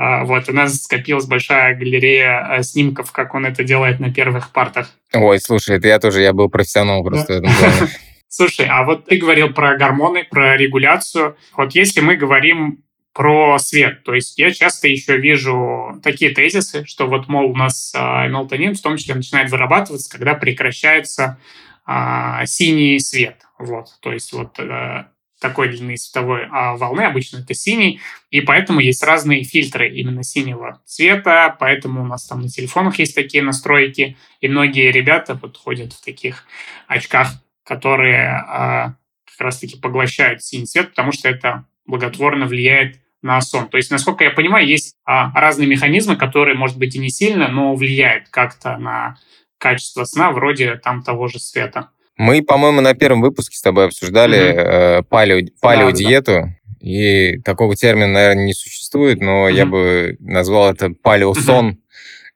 [0.00, 4.52] А, вот, у нас скопилась большая галерея а, снимков, как он это делает на первых
[4.52, 4.92] партах.
[5.12, 7.92] Ой, слушай, это я тоже, я был профессионал просто в этом плане.
[8.28, 11.36] Слушай, а вот ты говорил про гормоны, про регуляцию.
[11.56, 17.08] Вот если мы говорим про свет, то есть я часто еще вижу такие тезисы, что
[17.08, 21.40] вот, мол, у нас э, мелатонин в том числе начинает вырабатываться, когда прекращается
[21.88, 23.38] э, синий свет.
[23.58, 25.06] Вот, то есть вот э,
[25.40, 30.82] такой длины световой а волны, обычно это синий, и поэтому есть разные фильтры именно синего
[30.84, 35.92] цвета, поэтому у нас там на телефонах есть такие настройки, и многие ребята вот ходят
[35.92, 36.44] в таких
[36.86, 37.28] очках,
[37.64, 43.68] которые а, как раз-таки поглощают синий цвет, потому что это благотворно влияет на сон.
[43.68, 47.48] То есть, насколько я понимаю, есть а, разные механизмы, которые, может быть, и не сильно,
[47.48, 49.16] но влияют как-то на
[49.58, 51.90] качество сна, вроде там того же света.
[52.18, 54.98] Мы, по-моему, на первом выпуске с тобой обсуждали mm-hmm.
[54.98, 56.32] э, палео, палеодиету.
[56.32, 56.54] Да, да.
[56.80, 59.54] И такого термина, наверное, не существует, но mm-hmm.
[59.54, 61.78] я бы назвал это палеосон.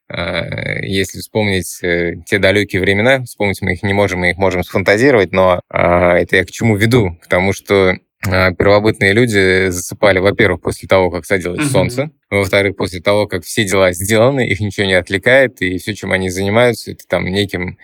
[0.09, 0.83] Mm-hmm.
[0.85, 5.33] Если вспомнить э, те далекие времена, вспомнить мы их не можем, мы их можем сфантазировать,
[5.33, 7.18] но а, это я к чему веду?
[7.23, 11.73] К тому, что первобытные люди засыпали, во-первых, после того, как садилось mm-hmm.
[11.73, 16.13] солнце, во-вторых, после того, как все дела сделаны, их ничего не отвлекает, и все, чем
[16.13, 17.79] они занимаются, это там неким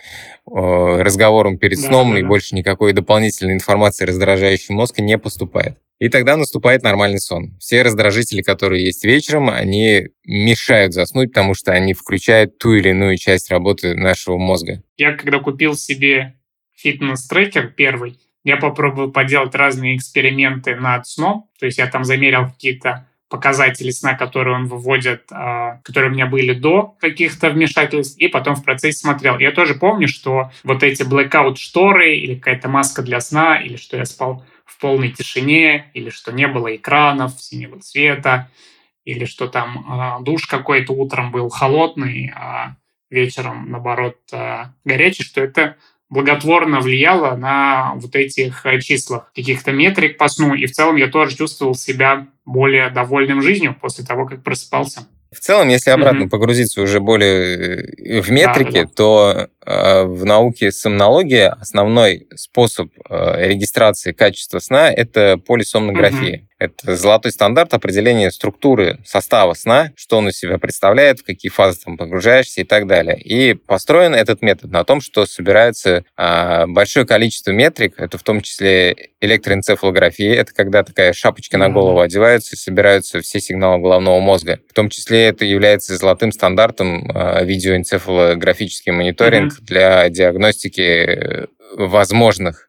[0.47, 2.29] э, разговором перед сном, да, и да.
[2.29, 5.77] больше никакой дополнительной информации, раздражающей мозг, не поступает.
[5.99, 7.57] И тогда наступает нормальный сон.
[7.59, 13.17] Все раздражители, которые есть вечером, они мешают заснуть, потому что они включают ту или иную
[13.17, 14.83] часть работы нашего мозга.
[14.97, 16.35] Я когда купил себе
[16.77, 21.49] фитнес-трекер первый, я попробовал поделать разные эксперименты над сном.
[21.59, 26.27] То есть я там замерил какие-то показатели сна, которые он выводит, а, которые у меня
[26.27, 29.39] были до каких-то вмешательств, и потом в процессе смотрел.
[29.39, 33.99] Я тоже помню, что вот эти blackout шторы или какая-то маска для сна, или что
[33.99, 38.51] я спал в полной тишине, или что не было экранов синего цвета,
[39.05, 42.77] или что там а, душ какой-то утром был холодный, а
[43.11, 45.77] вечером, наоборот, а, горячий, что это
[46.11, 50.55] благотворно влияло на вот этих э, числах, каких-то метрик по сну.
[50.55, 55.07] И в целом я тоже чувствовал себя более довольным жизнью после того, как просыпался.
[55.31, 56.31] В целом, если обратно mm-hmm.
[56.31, 62.89] погрузиться уже более э, в метрики, да, да, то э, в науке сомнологии основной способ
[63.11, 66.39] э, регистрации качества сна это полисомнография.
[66.39, 66.48] Mm-hmm.
[66.59, 71.79] Это золотой стандарт определения структуры состава сна, что он из себя представляет, в какие фазы
[71.85, 73.19] там погружаешься и так далее.
[73.21, 78.41] И построен этот метод на том, что собирается э, большое количество метрик, это в том
[78.41, 81.61] числе электроэнцефалография, это когда такая шапочка mm-hmm.
[81.61, 84.59] на голову одевается и собираются все сигналы головного мозга.
[84.69, 89.65] В том числе это является золотым стандартом э, видеоэнцефалографический мониторинг mm-hmm.
[89.65, 92.68] для диагностики возможных а,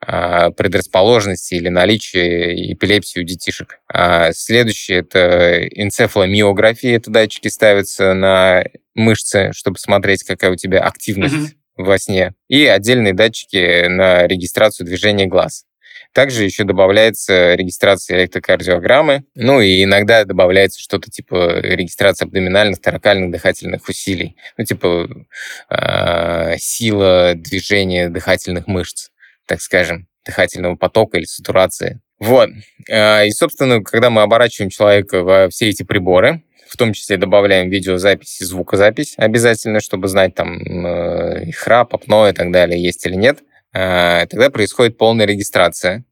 [0.00, 3.80] предрасположенности или наличия эпилепсии у детишек.
[3.88, 6.96] А следующее– это энцефаломиография.
[6.96, 11.84] Это датчики ставятся на мышцы, чтобы смотреть, какая у тебя активность mm-hmm.
[11.84, 12.34] во сне.
[12.48, 15.64] И отдельные датчики на регистрацию движения глаз.
[16.12, 23.86] Также еще добавляется регистрация электрокардиограммы, ну и иногда добавляется что-то типа регистрации абдоминальных, торакальных дыхательных
[23.86, 25.08] усилий, ну типа
[25.68, 29.10] э, сила движения дыхательных мышц
[29.46, 32.00] так скажем, дыхательного потока или сатурации.
[32.18, 32.50] Вот.
[32.90, 37.70] А, и, собственно, когда мы оборачиваем человека во все эти приборы, в том числе добавляем
[37.70, 43.14] видеозапись и звукозапись обязательно, чтобы знать там э, храп, апноэ и так далее, есть или
[43.14, 43.38] нет,
[43.72, 46.04] а, тогда происходит полная регистрация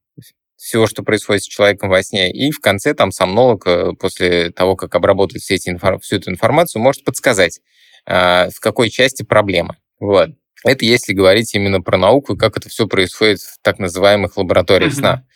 [0.56, 2.32] всего, что происходит с человеком во сне.
[2.32, 6.80] И в конце там сомнолог э, после того, как обработает все эти, всю эту информацию,
[6.80, 7.60] может подсказать,
[8.06, 9.76] а, в какой части проблема.
[10.00, 10.30] Вот.
[10.64, 14.92] Это если говорить именно про науку и как это все происходит в так называемых лабораториях
[14.92, 14.96] mm-hmm.
[14.96, 15.26] сна.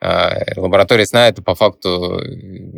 [0.00, 2.20] А, лаборатория сна— это по факту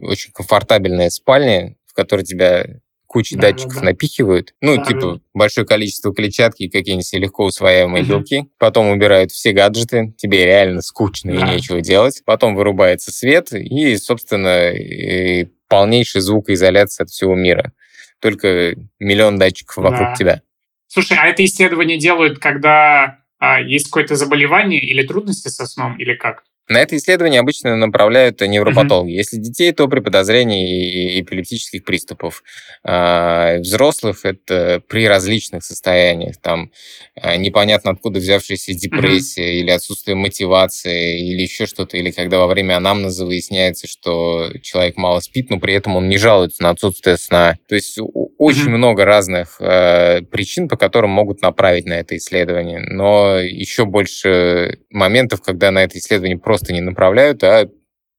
[0.03, 2.65] очень комфортабельная спальня, в которой тебя
[3.09, 3.87] куча да, датчиков да, да.
[3.87, 5.21] напихивают, ну, да, типа да.
[5.33, 8.11] большое количество клетчатки и какие-нибудь легко усвояемые угу.
[8.11, 11.39] белки, потом убирают все гаджеты, тебе реально скучно да.
[11.39, 17.73] и нечего делать, потом вырубается свет и, собственно, и полнейшая звукоизоляция от всего мира.
[18.21, 20.15] Только миллион датчиков вокруг да.
[20.15, 20.43] тебя.
[20.89, 26.15] Слушай, а это исследование делают, когда а, есть какое-то заболевание или трудности со сном, или
[26.15, 26.45] как?
[26.69, 29.13] На это исследование обычно направляют невропатологи.
[29.13, 29.17] Mm-hmm.
[29.17, 32.43] Если детей, то при подозрении эпилептических приступов.
[32.85, 36.37] А взрослых это при различных состояниях.
[36.37, 36.71] Там
[37.15, 39.61] а, непонятно откуда взявшаяся депрессия mm-hmm.
[39.61, 41.97] или отсутствие мотивации или еще что-то.
[41.97, 46.19] Или когда во время анамнеза выясняется, что человек мало спит, но при этом он не
[46.19, 47.57] жалуется на отсутствие сна.
[47.67, 47.99] То есть
[48.37, 48.69] очень mm-hmm.
[48.69, 52.81] много разных э, причин, по которым могут направить на это исследование.
[52.81, 57.69] Но еще больше моментов, когда на это исследование просто просто не направляют, а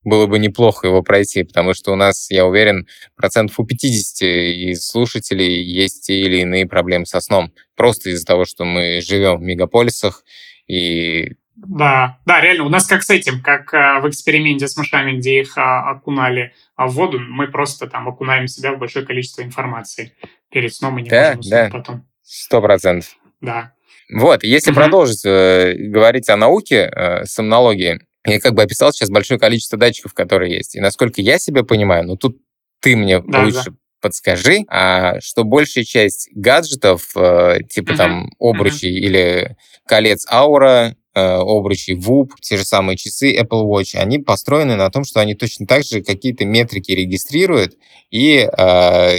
[0.02, 4.86] было бы неплохо его пройти, потому что у нас, я уверен, процентов у 50 из
[4.86, 7.52] слушателей есть те или иные проблемы со сном.
[7.76, 10.24] Просто из-за того, что мы живем в мегаполисах
[10.66, 15.18] и да, да, реально, у нас как с этим, как э, в эксперименте с мышами,
[15.18, 20.14] где их э, окунали в воду, мы просто там окунаем себя в большое количество информации
[20.50, 21.68] перед сном и не да, можем да.
[21.70, 22.08] потом.
[22.22, 23.14] Сто процентов.
[23.42, 23.74] Да.
[24.10, 24.80] Вот, если угу.
[24.80, 30.14] продолжить э, говорить о науке, э, сомнологии, я как бы описал сейчас большое количество датчиков,
[30.14, 30.76] которые есть.
[30.76, 32.38] И насколько я себя понимаю, ну тут
[32.80, 33.76] ты мне да, лучше да.
[34.00, 37.96] подскажи, а, что большая часть гаджетов, э, типа uh-huh.
[37.96, 39.06] там обручей uh-huh.
[39.06, 39.56] или
[39.86, 45.04] колец Аура, э, обручи WUP, те же самые часы Apple Watch, они построены на том,
[45.04, 47.76] что они точно так же какие-то метрики регистрируют
[48.10, 49.18] и э,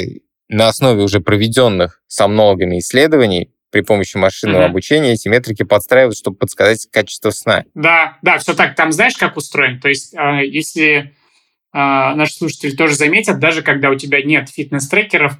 [0.50, 4.66] на основе уже проведенных сомнологами исследований при помощи машинного mm-hmm.
[4.66, 7.64] обучения эти метрики подстраивают, чтобы подсказать качество сна.
[7.74, 8.76] Да, да, все так.
[8.76, 9.80] Там знаешь, как устроен?
[9.80, 11.08] То есть, э, если э,
[11.74, 15.38] наши слушатели тоже заметят, даже когда у тебя нет фитнес-трекеров,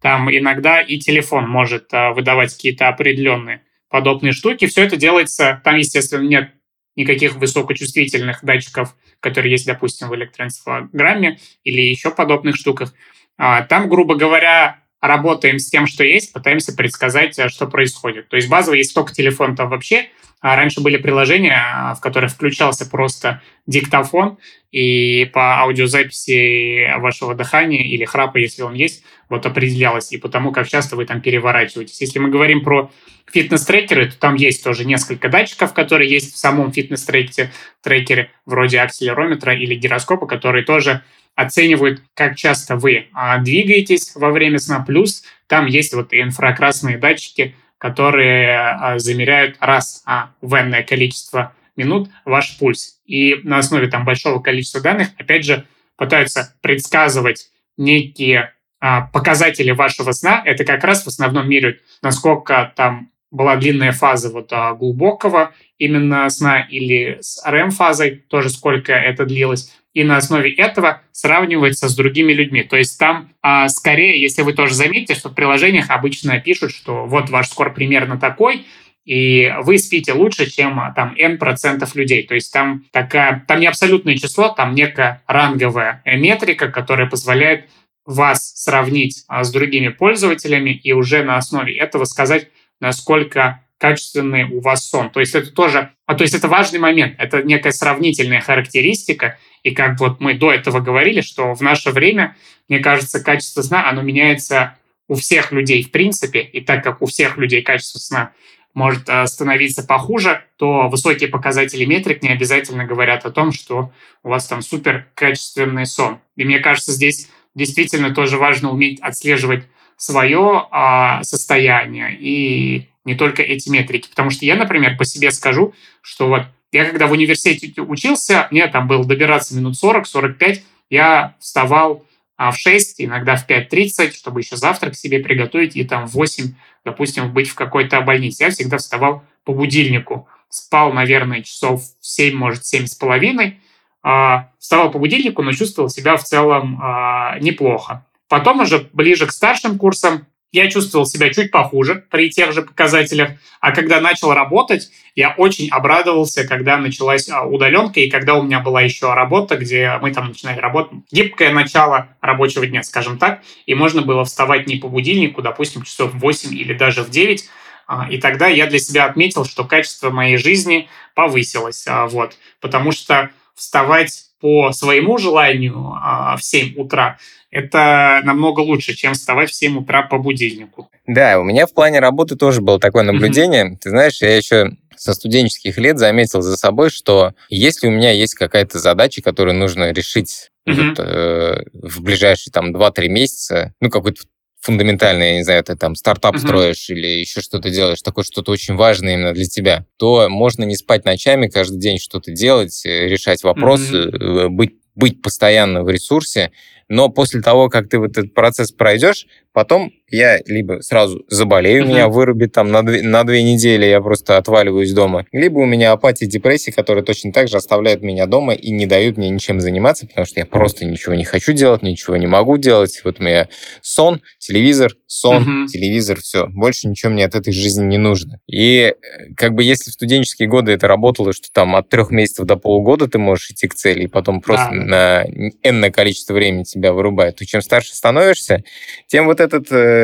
[0.00, 4.66] там иногда и телефон может э, выдавать какие-то определенные подобные штуки.
[4.66, 6.50] Все это делается, там, естественно, нет
[6.96, 12.94] никаких высокочувствительных датчиков, которые есть, допустим, в электроэнцефалограмме или еще подобных штуках.
[13.38, 18.28] А, там, грубо говоря, работаем с тем, что есть, пытаемся предсказать, э, что происходит.
[18.28, 20.08] То есть базово есть только телефон там вообще.
[20.40, 24.38] А раньше были приложения, а, в которых включался просто диктофон,
[24.72, 30.68] и по аудиозаписи вашего дыхания или храпа, если он есть, вот определялось, и потому как
[30.68, 32.00] часто вы там переворачиваетесь.
[32.00, 32.90] Если мы говорим про
[33.32, 39.76] фитнес-трекеры, то там есть тоже несколько датчиков, которые есть в самом фитнес-трекере, вроде акселерометра или
[39.76, 41.02] гироскопа, которые тоже
[41.34, 44.84] оценивают, как часто вы а, двигаетесь во время сна.
[44.86, 52.10] Плюс там есть вот инфракрасные датчики, которые а, замеряют раз а, в энное количество минут
[52.24, 53.00] ваш пульс.
[53.06, 55.66] И на основе там большого количества данных, опять же,
[55.96, 60.42] пытаются предсказывать некие а, показатели вашего сна.
[60.44, 66.30] Это как раз в основном меряют, насколько там была длинная фаза вот а, глубокого именно
[66.30, 72.32] сна или с REM-фазой, тоже сколько это длилось и на основе этого сравнивается с другими
[72.32, 72.62] людьми.
[72.62, 77.06] То есть там а, скорее, если вы тоже заметите, что в приложениях обычно пишут, что
[77.06, 78.66] вот ваш скор примерно такой,
[79.04, 82.22] и вы спите лучше, чем там n процентов людей.
[82.26, 87.68] То есть там такая, там не абсолютное число, там некая ранговая метрика, которая позволяет
[88.06, 92.48] вас сравнить а, с другими пользователями и уже на основе этого сказать,
[92.82, 95.10] насколько качественный у вас сон.
[95.10, 99.70] То есть это тоже, а то есть это важный момент, это некая сравнительная характеристика, и
[99.70, 102.36] как вот мы до этого говорили, что в наше время,
[102.68, 104.76] мне кажется, качество сна, оно меняется
[105.08, 108.32] у всех людей в принципе, и так как у всех людей качество сна
[108.74, 113.92] может э, становиться похуже, то высокие показатели метрик не обязательно говорят о том, что
[114.22, 116.20] у вас там супер качественный сон.
[116.36, 119.64] И мне кажется, здесь действительно тоже важно уметь отслеживать
[120.02, 124.08] свое а, состояние и не только эти метрики.
[124.08, 128.66] Потому что я, например, по себе скажу, что вот я когда в университете учился, мне
[128.66, 132.04] там было добираться минут 40-45, я вставал
[132.36, 136.52] а, в 6, иногда в 5.30, чтобы еще завтрак себе приготовить, и там в 8,
[136.84, 138.42] допустим, быть в какой-то больнице.
[138.42, 140.26] Я всегда вставал по будильнику.
[140.48, 143.60] Спал, наверное, часов 7, может, 7 с половиной.
[144.02, 148.04] А, вставал по будильнику, но чувствовал себя в целом а, неплохо.
[148.32, 153.32] Потом уже ближе к старшим курсам я чувствовал себя чуть похуже при тех же показателях.
[153.60, 158.60] А когда начал работать, я очень обрадовался, когда началась а, удаленка и когда у меня
[158.60, 161.00] была еще работа, где мы там начинали работать.
[161.10, 163.42] Гибкое начало рабочего дня, скажем так.
[163.66, 167.44] И можно было вставать не по будильнику, допустим, часов в 8 или даже в 9,
[167.86, 171.84] а, и тогда я для себя отметил, что качество моей жизни повысилось.
[171.86, 172.38] А, вот.
[172.62, 177.18] Потому что вставать по своему желанию в 7 утра
[177.52, 180.90] это намного лучше, чем вставать в 7 утра по будильнику.
[181.06, 183.66] Да, у меня в плане работы тоже было такое наблюдение.
[183.66, 183.78] Mm-hmm.
[183.80, 188.34] Ты знаешь, я еще со студенческих лет заметил за собой, что если у меня есть
[188.34, 190.88] какая-то задача, которую нужно решить mm-hmm.
[190.88, 194.22] вот, э, в ближайшие там 2-3 месяца, ну, какой-то
[194.60, 198.76] фундаментальный, я не знаю, ты там стартап строишь или еще что-то делаешь, такое что-то очень
[198.76, 203.42] важное именно для тебя, то можно не спать ночами, каждый день что-то делать, э, решать
[203.42, 204.48] вопросы, mm-hmm.
[204.48, 206.52] быть быть постоянно в ресурсе,
[206.92, 211.88] но после того, как ты вот этот процесс пройдешь, потом я либо сразу заболею, uh-huh.
[211.88, 215.92] меня вырубит там на две, на две недели, я просто отваливаюсь дома, либо у меня
[215.92, 220.06] апатия, депрессия, которые точно так же оставляют меня дома и не дают мне ничем заниматься,
[220.06, 223.00] потому что я просто ничего не хочу делать, ничего не могу делать.
[223.04, 223.48] Вот у меня
[223.80, 225.66] сон, телевизор, сон, uh-huh.
[225.66, 226.46] телевизор, все.
[226.46, 228.40] Больше ничего мне от этой жизни не нужно.
[228.46, 228.94] И э,
[229.36, 233.08] как бы если в студенческие годы это работало, что там от трех месяцев до полугода
[233.08, 234.84] ты можешь идти к цели, и потом просто uh-huh.
[234.84, 235.24] на
[235.62, 238.62] энное количество времени тебя вырубает, то чем старше становишься,
[239.06, 240.01] тем вот этот Э,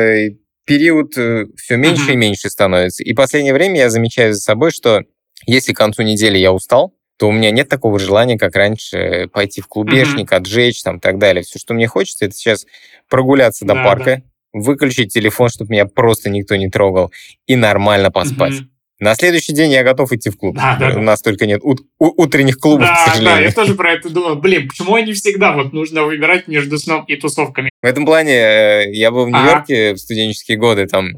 [0.65, 3.03] период э, все меньше и меньше становится.
[3.03, 5.01] И последнее время я замечаю за собой, что
[5.47, 9.61] если к концу недели я устал, то у меня нет такого желания, как раньше, пойти
[9.61, 10.37] в клубешник, mm-hmm.
[10.37, 11.43] отжечь там и так далее.
[11.43, 12.65] Все, что мне хочется, это сейчас
[13.09, 14.23] прогуляться до да, парка,
[14.53, 14.59] да.
[14.61, 17.11] выключить телефон, чтобы меня просто никто не трогал,
[17.45, 18.53] и нормально поспать.
[18.53, 18.78] Mm-hmm.
[18.99, 20.55] На следующий день я готов идти в клуб.
[20.55, 23.37] Да, да, У нас только нет ут- утренних клубов, да, к сожалению.
[23.37, 24.35] Да, я тоже про это думал.
[24.35, 27.69] Блин, почему они всегда вот нужно выбирать между сном и тусовками?
[27.81, 31.11] В этом плане э, я был в Нью-Йорке в студенческие годы, там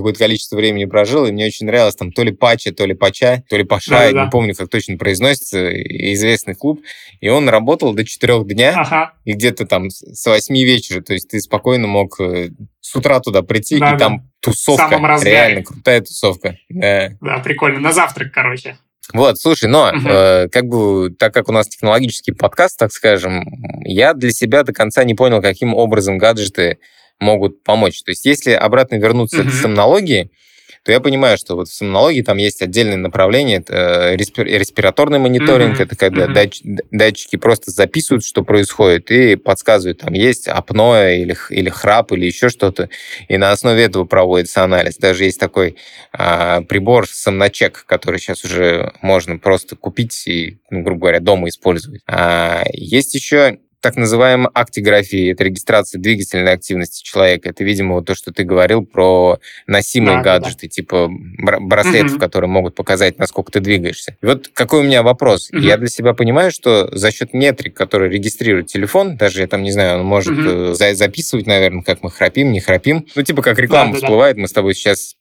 [0.00, 3.42] какое-то количество времени прожил, и мне очень нравилось там то ли Пача, то ли Пача,
[3.48, 4.24] то ли Паша, да, да.
[4.24, 5.70] не помню, как точно произносится,
[6.12, 6.82] известный клуб.
[7.20, 9.12] И он работал до 4 дня, ага.
[9.24, 13.42] и где-то там с 8 вечера, то есть ты спокойно мог э, с утра туда
[13.42, 13.98] прийти, да, и да.
[13.98, 16.56] там тусовка, реально крутая тусовка.
[16.68, 17.10] Да.
[17.20, 18.76] да, прикольно, на завтрак, короче.
[19.12, 20.44] Вот, слушай, но uh-huh.
[20.44, 23.44] э, как бы, так как у нас технологический подкаст, так скажем,
[23.84, 26.78] я для себя до конца не понял, каким образом гаджеты
[27.20, 28.02] могут помочь.
[28.02, 29.50] То есть если обратно вернуться mm-hmm.
[29.50, 30.30] к сомнологии,
[30.86, 35.80] то я понимаю, что вот в сомнологии там есть отдельное направление, это респир- респираторный мониторинг,
[35.80, 35.82] mm-hmm.
[35.82, 36.32] это когда mm-hmm.
[36.32, 42.26] дач- датчики просто записывают, что происходит, и подсказывают, там есть апноэ или, или храп, или
[42.26, 42.88] еще что-то,
[43.26, 44.96] и на основе этого проводится анализ.
[44.98, 45.74] Даже есть такой
[46.12, 52.02] а, прибор сомночек, который сейчас уже можно просто купить и, ну, грубо говоря, дома использовать.
[52.06, 57.50] А, есть еще так называемая актиграфия, это регистрация двигательной активности человека.
[57.50, 60.68] Это, видимо, вот то, что ты говорил про носимые да, гаджеты, да.
[60.68, 62.18] типа браслетов, угу.
[62.18, 64.16] которые могут показать, насколько ты двигаешься.
[64.20, 65.50] И вот какой у меня вопрос.
[65.52, 65.60] Угу.
[65.60, 69.70] Я для себя понимаю, что за счет метрик, которые регистрирует телефон, даже я там не
[69.70, 70.74] знаю, он может угу.
[70.74, 73.06] записывать, наверное, как мы храпим, не храпим.
[73.14, 74.42] Ну, типа как реклама да, всплывает, да.
[74.42, 75.14] мы с тобой сейчас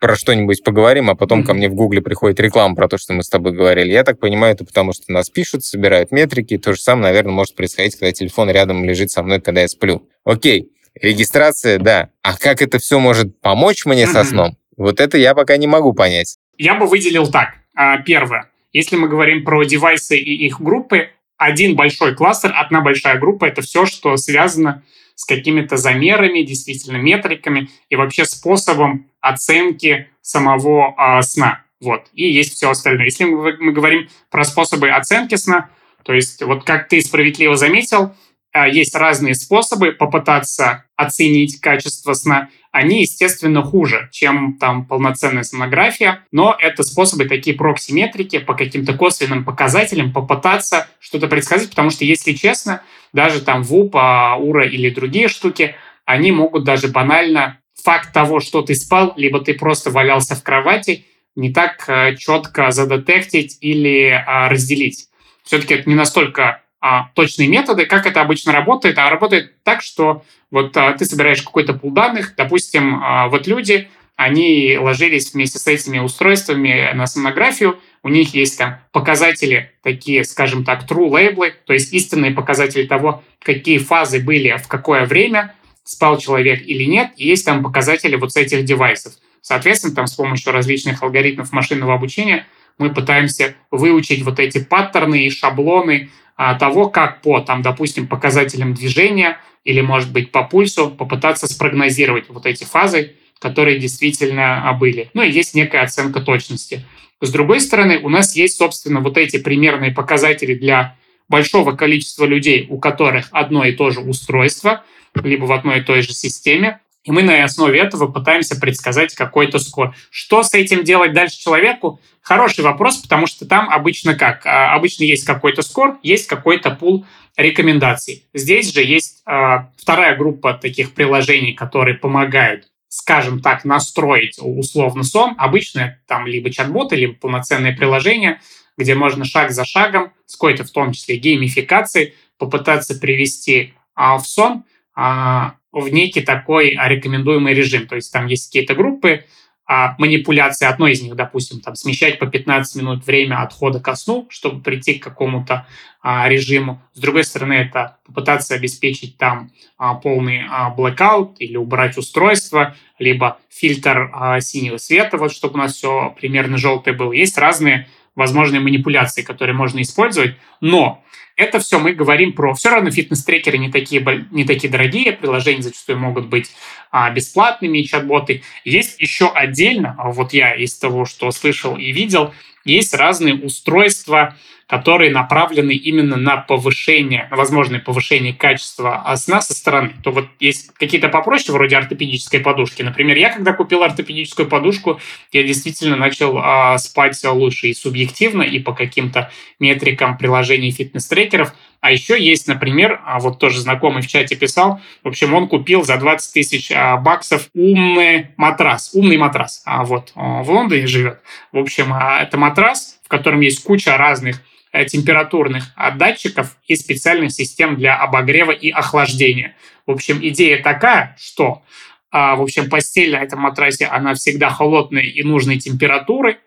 [0.00, 1.44] про что-нибудь поговорим, а потом mm-hmm.
[1.44, 3.92] ко мне в Гугле приходит реклама про то, что мы с тобой говорили.
[3.92, 6.56] Я так понимаю, это потому что нас пишут, собирают метрики.
[6.58, 10.08] То же самое, наверное, может происходить, когда телефон рядом лежит со мной, когда я сплю.
[10.24, 12.08] Окей, регистрация, да.
[12.22, 14.12] А как это все может помочь мне mm-hmm.
[14.12, 14.56] со сном?
[14.76, 16.38] Вот это я пока не могу понять.
[16.56, 17.50] Я бы выделил так.
[17.74, 18.50] А, первое.
[18.72, 23.60] Если мы говорим про девайсы и их группы, один большой кластер, одна большая группа— это
[23.60, 24.82] все, что связано
[25.20, 31.62] с какими-то замерами, действительно метриками и вообще способом оценки самого э, сна.
[31.78, 32.06] Вот.
[32.14, 33.04] И есть все остальное.
[33.04, 35.68] Если мы, мы говорим про способы оценки сна,
[36.04, 38.14] то есть вот как ты справедливо заметил,
[38.54, 42.48] э, есть разные способы попытаться оценить качество сна.
[42.72, 49.44] Они, естественно, хуже, чем там полноценная сонография, но это способы такие проксиметрики по каким-то косвенным
[49.44, 53.96] показателям попытаться что-то предсказать, потому что, если честно, даже там ВУП,
[54.38, 59.54] УРА или другие штуки, они могут даже банально факт того, что ты спал, либо ты
[59.54, 65.08] просто валялся в кровати, не так э, четко задетектить или а, разделить.
[65.44, 67.86] Все-таки это не настолько а, точные методы.
[67.86, 68.98] Как это обычно работает?
[68.98, 74.76] А работает так, что вот а, ты собираешь какой-то пул данных, допустим, вот люди, они
[74.78, 80.84] ложились вместе с этими устройствами на сонографию, у них есть там показатели такие, скажем так,
[80.90, 85.54] true лейблы, то есть истинные показатели того, какие фазы были в какое время,
[85.84, 89.14] спал человек или нет, и есть там показатели вот с этих девайсов.
[89.42, 92.46] Соответственно, там с помощью различных алгоритмов машинного обучения
[92.78, 98.74] мы пытаемся выучить вот эти паттерны и шаблоны а, того, как по, там, допустим, показателям
[98.74, 105.10] движения, или, может быть, по пульсу попытаться спрогнозировать вот эти фазы, которые действительно были.
[105.14, 106.84] Ну и есть некая оценка точности.
[107.20, 110.96] С другой стороны, у нас есть, собственно, вот эти примерные показатели для
[111.28, 116.02] большого количества людей, у которых одно и то же устройство, либо в одной и той
[116.02, 119.94] же системе, и мы на основе этого пытаемся предсказать какой-то скор.
[120.10, 122.00] Что с этим делать дальше человеку?
[122.20, 124.44] Хороший вопрос, потому что там обычно как?
[124.44, 128.26] А, обычно есть какой-то скор, есть какой-то пул рекомендаций.
[128.34, 135.36] Здесь же есть э, вторая группа таких приложений, которые помогают скажем так, настроить условно сон.
[135.38, 138.40] Обычно там либо чат-боты, либо полноценные приложения,
[138.76, 144.26] где можно шаг за шагом, с какой-то в том числе геймификацией, попытаться привести а, в
[144.26, 144.64] сон
[144.96, 147.86] а, в некий такой рекомендуемый режим.
[147.86, 149.24] То есть там есть какие-то группы,
[149.72, 154.26] а, манипуляции одной из них, допустим, там, смещать по 15 минут время отхода ко сну,
[154.28, 155.64] чтобы прийти к какому-то
[156.02, 156.82] а, режиму.
[156.92, 163.38] С другой стороны, это попытаться обеспечить там а, полный а, blackout или убрать устройство, либо
[163.48, 167.12] фильтр а, синего света, вот чтобы у нас все примерно желтое было.
[167.12, 171.04] Есть разные возможные манипуляции, которые можно использовать, но
[171.36, 172.54] это все мы говорим про...
[172.54, 176.52] Все равно фитнес-трекеры не такие, не такие дорогие, приложения зачастую могут быть
[176.90, 178.42] а, бесплатными, чат-боты.
[178.64, 182.34] Есть еще отдельно, вот я из того, что слышал и видел,
[182.64, 184.36] есть разные устройства,
[184.70, 189.94] которые направлены именно на повышение, на возможное повышение качества сна со стороны.
[190.04, 192.82] То вот есть какие-то попроще, вроде ортопедической подушки.
[192.82, 195.00] Например, я когда купил ортопедическую подушку,
[195.32, 201.52] я действительно начал а, спать лучше и субъективно, и по каким-то метрикам приложений фитнес-трекеров.
[201.80, 205.82] А еще есть, например, а вот тоже знакомый в чате писал, в общем, он купил
[205.82, 209.62] за 20 тысяч а, баксов умный матрас, умный матрас.
[209.64, 211.18] А вот в Лондоне живет.
[211.50, 214.40] В общем, а, это матрас, в котором есть куча разных
[214.88, 219.56] температурных датчиков и специальных систем для обогрева и охлаждения.
[219.86, 221.62] В общем, идея такая, что
[222.10, 226.38] а, в общем, постель на этом матрасе, она всегда холодной и нужной температуры,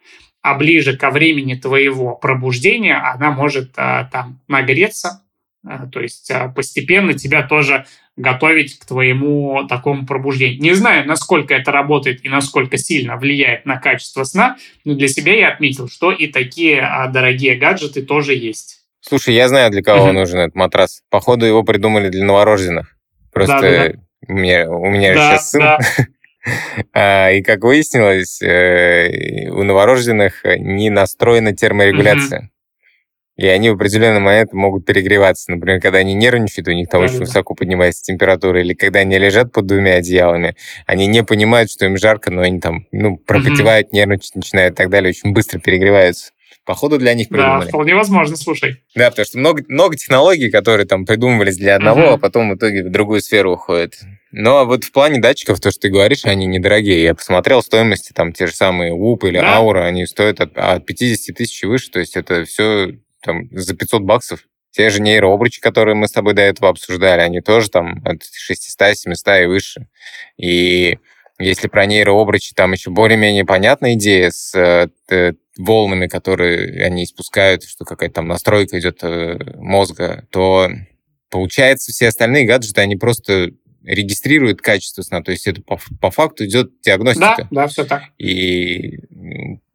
[0.42, 5.24] а ближе ко времени твоего пробуждения она может а, там нагреться,
[5.66, 7.86] а, то есть постепенно тебя тоже
[8.16, 10.62] готовить к твоему такому пробуждению.
[10.62, 15.36] Не знаю, насколько это работает и насколько сильно влияет на качество сна, но для себя
[15.36, 18.82] я отметил, что и такие а, дорогие гаджеты тоже есть.
[19.02, 21.02] Слушай, я знаю, для кого mm нужен этот матрас.
[21.10, 22.96] Походу, его придумали для новорожденных.
[23.34, 23.94] Просто да, да, да.
[24.28, 25.62] У, меня, у меня да, сейчас сын.
[25.62, 25.80] Да.
[26.92, 32.52] А, и как выяснилось, э, у новорожденных не настроена терморегуляция.
[33.36, 35.52] И они в определенный момент могут перегреваться.
[35.52, 39.18] Например, когда они нервничают, у них там да, очень высоко поднимается температура, или когда они
[39.18, 40.56] лежат под двумя одеялами,
[40.86, 43.98] они не понимают, что им жарко, но они там, ну, пропотевают, угу.
[43.98, 46.32] нервничать начинают и так далее, очень быстро перегреваются.
[46.66, 47.66] Походу для них придумали.
[47.66, 48.78] Да, вполне возможно, слушай.
[48.96, 52.14] Да, потому что много, много технологий, которые там придумывались для одного, угу.
[52.14, 53.96] а потом в итоге в другую сферу уходят.
[54.32, 57.04] Но вот в плане датчиков, то, что ты говоришь, они недорогие.
[57.04, 59.56] Я посмотрел стоимости, там те же самые УП или да?
[59.56, 63.76] Аура, они стоят от, от 50 тысяч и выше, то есть это все там, за
[63.76, 64.42] 500 баксов.
[64.72, 68.98] Те же нейрообручи, которые мы с тобой до этого обсуждали, они тоже там от 600,
[68.98, 69.88] 700 и выше.
[70.38, 70.98] И
[71.40, 77.86] если про нейрообручи, там еще более-менее понятная идея с э, волнами, которые они испускают, что
[77.86, 80.70] какая-то там настройка идет э, мозга, то
[81.30, 83.52] получается все остальные гаджеты, они просто
[83.84, 87.48] регистрирует качество сна, то есть это по, по факту идет диагностика.
[87.52, 88.04] Да, да, все так.
[88.18, 89.00] И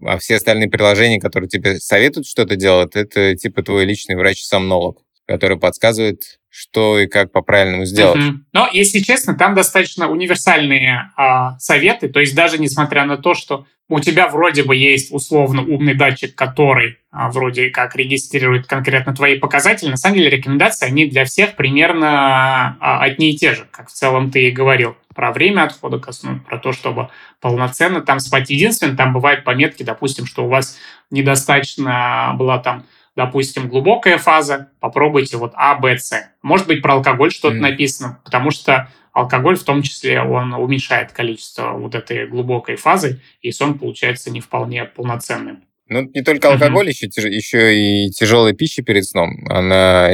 [0.02, 5.58] а все остальные приложения, которые тебе советуют что-то делать, это типа твой личный врач-сомнолог, который
[5.58, 8.24] подсказывает, что и как по-правильному сделать.
[8.24, 8.38] Угу.
[8.54, 13.66] Но, если честно, там достаточно универсальные а, советы, то есть даже несмотря на то, что
[13.90, 19.38] у тебя вроде бы есть условно умный датчик, который а, вроде как регистрирует конкретно твои
[19.38, 23.88] показатели, на самом деле рекомендации, они для всех примерно а, одни и те же, как
[23.88, 27.08] в целом ты и говорил про время отхода ко сну, про то, чтобы
[27.40, 28.50] полноценно там спать.
[28.50, 30.78] Единственное, там бывают пометки, допустим, что у вас
[31.10, 32.84] недостаточно была там
[33.18, 36.12] допустим, глубокая фаза, попробуйте вот А, Б, С.
[36.40, 37.60] Может быть, про алкоголь что-то mm.
[37.60, 43.50] написано, потому что алкоголь в том числе, он уменьшает количество вот этой глубокой фазы, и
[43.50, 45.64] сон получается не вполне полноценным.
[45.88, 47.10] Ну, не только алкоголь, mm-hmm.
[47.18, 49.44] еще, еще и тяжелая пища перед сном.
[49.48, 50.12] Она,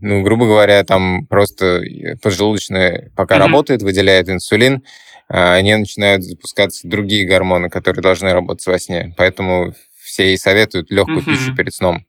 [0.00, 1.82] ну, грубо говоря, там просто
[2.22, 3.38] поджелудочная пока mm-hmm.
[3.40, 4.84] работает, выделяет инсулин,
[5.28, 9.12] а они начинают запускаться другие гормоны, которые должны работать во сне.
[9.16, 9.74] Поэтому
[10.12, 11.24] все и советуют легкую mm-hmm.
[11.24, 12.00] пищу перед сном.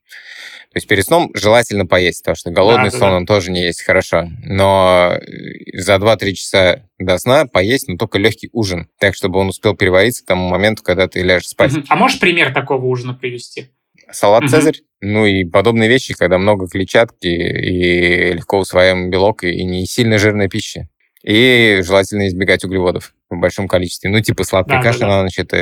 [0.74, 3.16] То есть перед сном желательно поесть, потому что голодный да, сон, да.
[3.18, 4.28] он тоже не есть хорошо.
[4.44, 9.50] Но э, за 2-3 часа до сна поесть, но только легкий ужин, так, чтобы он
[9.50, 11.74] успел перевариться к тому моменту, когда ты ляжешь спать.
[11.88, 13.70] А можешь пример такого ужина привести?
[14.12, 19.86] салат «Цезарь», ну и подобные вещи, когда много клетчатки и легко усваиваемый белок и не
[19.86, 20.90] сильно жирная пища.
[21.24, 24.10] И желательно избегать углеводов в большом количестве.
[24.10, 25.18] Ну, типа сладкая да, каша да, да.
[25.18, 25.58] на ночь, это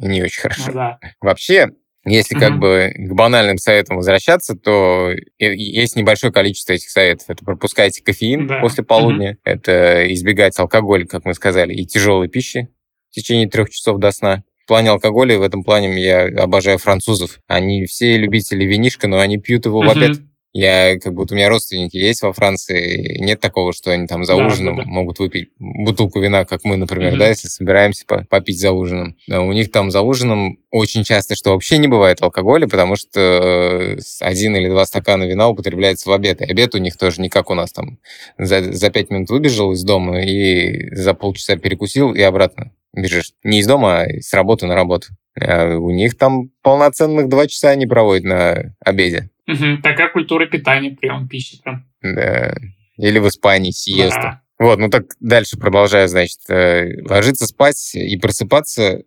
[0.00, 0.72] не очень хорошо.
[0.72, 0.98] Да.
[1.20, 1.68] Вообще,
[2.04, 2.40] если угу.
[2.40, 7.26] как бы к банальным советам возвращаться, то есть небольшое количество этих советов.
[7.28, 8.60] Это пропускайте кофеин да.
[8.60, 9.38] после полудня, угу.
[9.44, 12.68] это избегать алкоголя, как мы сказали, и тяжелой пищи
[13.10, 14.44] в течение трех часов до сна.
[14.64, 17.40] В плане алкоголя, в этом плане я обожаю французов.
[17.46, 20.18] Они все любители винишка, но они пьют его в обед.
[20.58, 24.34] Я, как будто у меня родственники есть во Франции, нет такого, что они там за
[24.34, 24.90] да, ужином да, да.
[24.90, 27.18] могут выпить бутылку вина, как мы, например, mm-hmm.
[27.18, 29.16] да, если собираемся попить за ужином.
[29.30, 33.20] А у них там за ужином очень часто, что вообще не бывает алкоголя, потому что
[33.20, 36.40] э, один или два стакана вина употребляется в обед.
[36.40, 38.00] И обед у них тоже не как у нас там.
[38.36, 43.32] За, за пять минут выбежал из дома и за полчаса перекусил и обратно бежишь.
[43.44, 45.06] Не из дома, а с работы на работу.
[45.40, 49.30] А у них там полноценных два часа они проводят на обеде.
[49.48, 51.86] Угу, такая культура питания, прием пищи прям.
[52.02, 52.54] Да.
[52.98, 54.20] Или в Испании сиеста.
[54.20, 54.42] Да.
[54.58, 59.02] Вот, ну так дальше продолжаю, значит, э, ложиться спать и просыпаться,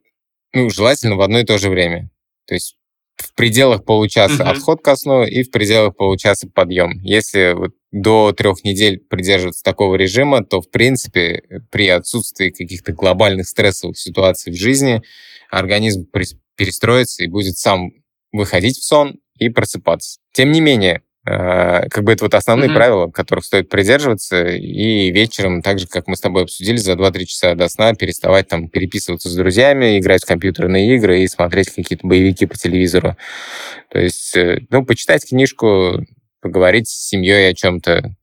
[0.54, 2.10] ну, желательно в одно и то же время.
[2.48, 2.76] То есть
[3.18, 7.00] в пределах получаса uh отход ко сну и в пределах получаса подъем.
[7.04, 13.48] Если вот до трех недель придерживаться такого режима, то, в принципе, при отсутствии каких-то глобальных
[13.48, 15.04] стрессовых ситуаций в жизни
[15.52, 16.08] организм
[16.56, 17.92] перестроится и будет сам
[18.32, 20.20] выходить в сон и просыпаться.
[20.34, 22.76] Тем не менее, э, как бы это вот основные mm-hmm.
[22.76, 27.26] правила, которых стоит придерживаться, и вечером, так же, как мы с тобой обсудили, за 2-3
[27.26, 32.06] часа до сна переставать там переписываться с друзьями, играть в компьютерные игры и смотреть какие-то
[32.06, 33.18] боевики по телевизору.
[33.90, 36.06] То есть, э, ну, почитать книжку,
[36.40, 38.16] поговорить с семьей о чем-то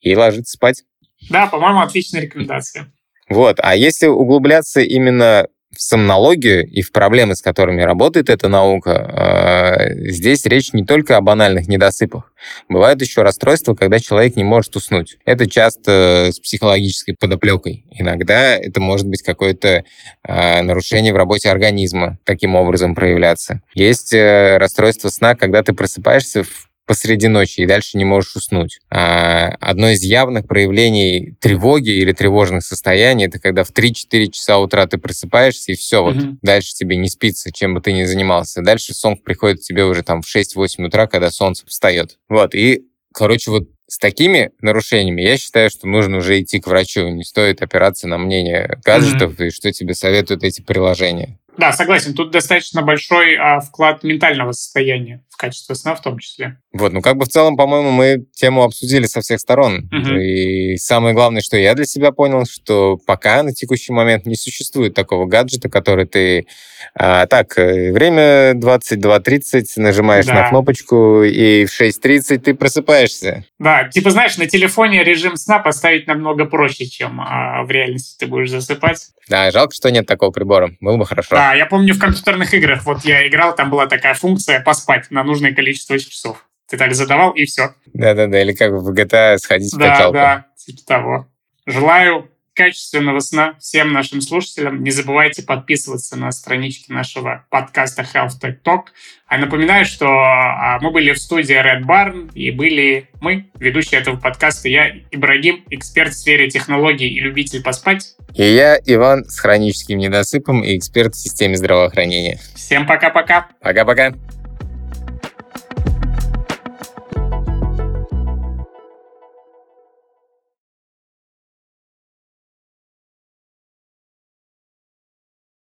[0.00, 0.84] и ложиться спать.
[1.28, 2.90] Да, по-моему, отличная рекомендация.
[3.28, 8.92] Вот, а если углубляться именно в сомнологию и в проблемы, с которыми работает эта наука,
[8.92, 12.32] а, здесь речь не только о банальных недосыпах.
[12.68, 15.16] Бывают еще расстройства, когда человек не может уснуть.
[15.24, 17.84] Это часто с психологической подоплекой.
[17.90, 19.84] Иногда это может быть какое-то
[20.22, 23.62] а, нарушение в работе организма, таким образом проявляться.
[23.74, 28.80] Есть э, расстройство сна, когда ты просыпаешься в посреди ночи и дальше не можешь уснуть.
[28.90, 34.86] А одно из явных проявлений тревоги или тревожных состояний это когда в 3-4 часа утра
[34.86, 36.36] ты просыпаешься и все, вот mm-hmm.
[36.42, 38.60] дальше тебе не спится, чем бы ты ни занимался.
[38.60, 42.18] Дальше сон приходит к тебе уже там в 6-8 утра, когда солнце встает.
[42.28, 42.82] Вот, и,
[43.14, 47.08] короче, вот с такими нарушениями я считаю, что нужно уже идти к врачу.
[47.08, 49.46] Не стоит опираться на мнение гаджетов mm-hmm.
[49.46, 51.38] и что тебе советуют эти приложения.
[51.56, 52.14] Да, согласен.
[52.14, 56.58] Тут достаточно большой а, вклад ментального состояния в качестве сна в том числе.
[56.72, 59.90] Вот, ну как бы в целом, по-моему, мы тему обсудили со всех сторон.
[59.92, 60.16] Угу.
[60.16, 64.94] И самое главное, что я для себя понял, что пока на текущий момент не существует
[64.94, 66.46] такого гаджета, который ты...
[66.94, 70.34] А, так, э, время 22.30, нажимаешь да.
[70.34, 73.44] на кнопочку, и в 6.30 ты просыпаешься.
[73.58, 78.26] Да, типа, знаешь, на телефоне режим сна поставить намного проще, чем а, в реальности ты
[78.26, 79.08] будешь засыпать.
[79.28, 80.72] Да, жалко, что нет такого прибора.
[80.80, 81.36] Было бы хорошо.
[81.36, 85.22] Да, я помню в компьютерных играх, вот я играл, там была такая функция поспать на
[85.22, 86.44] нужное количество часов.
[86.72, 87.74] Ты так задавал, и все.
[87.92, 90.14] Да-да-да, или как в GTA сходить да, в качалку.
[90.14, 91.28] Да, да, типа того.
[91.66, 94.82] Желаю качественного сна всем нашим слушателям.
[94.82, 98.84] Не забывайте подписываться на странички нашего подкаста Health Tech Talk.
[99.26, 104.16] А напоминаю, что а, мы были в студии Red Barn, и были мы, ведущие этого
[104.16, 108.16] подкаста, я, Ибрагим, эксперт в сфере технологий и любитель поспать.
[108.34, 112.40] И я, Иван, с хроническим недосыпом и эксперт в системе здравоохранения.
[112.54, 113.48] Всем пока-пока.
[113.60, 114.14] Пока-пока.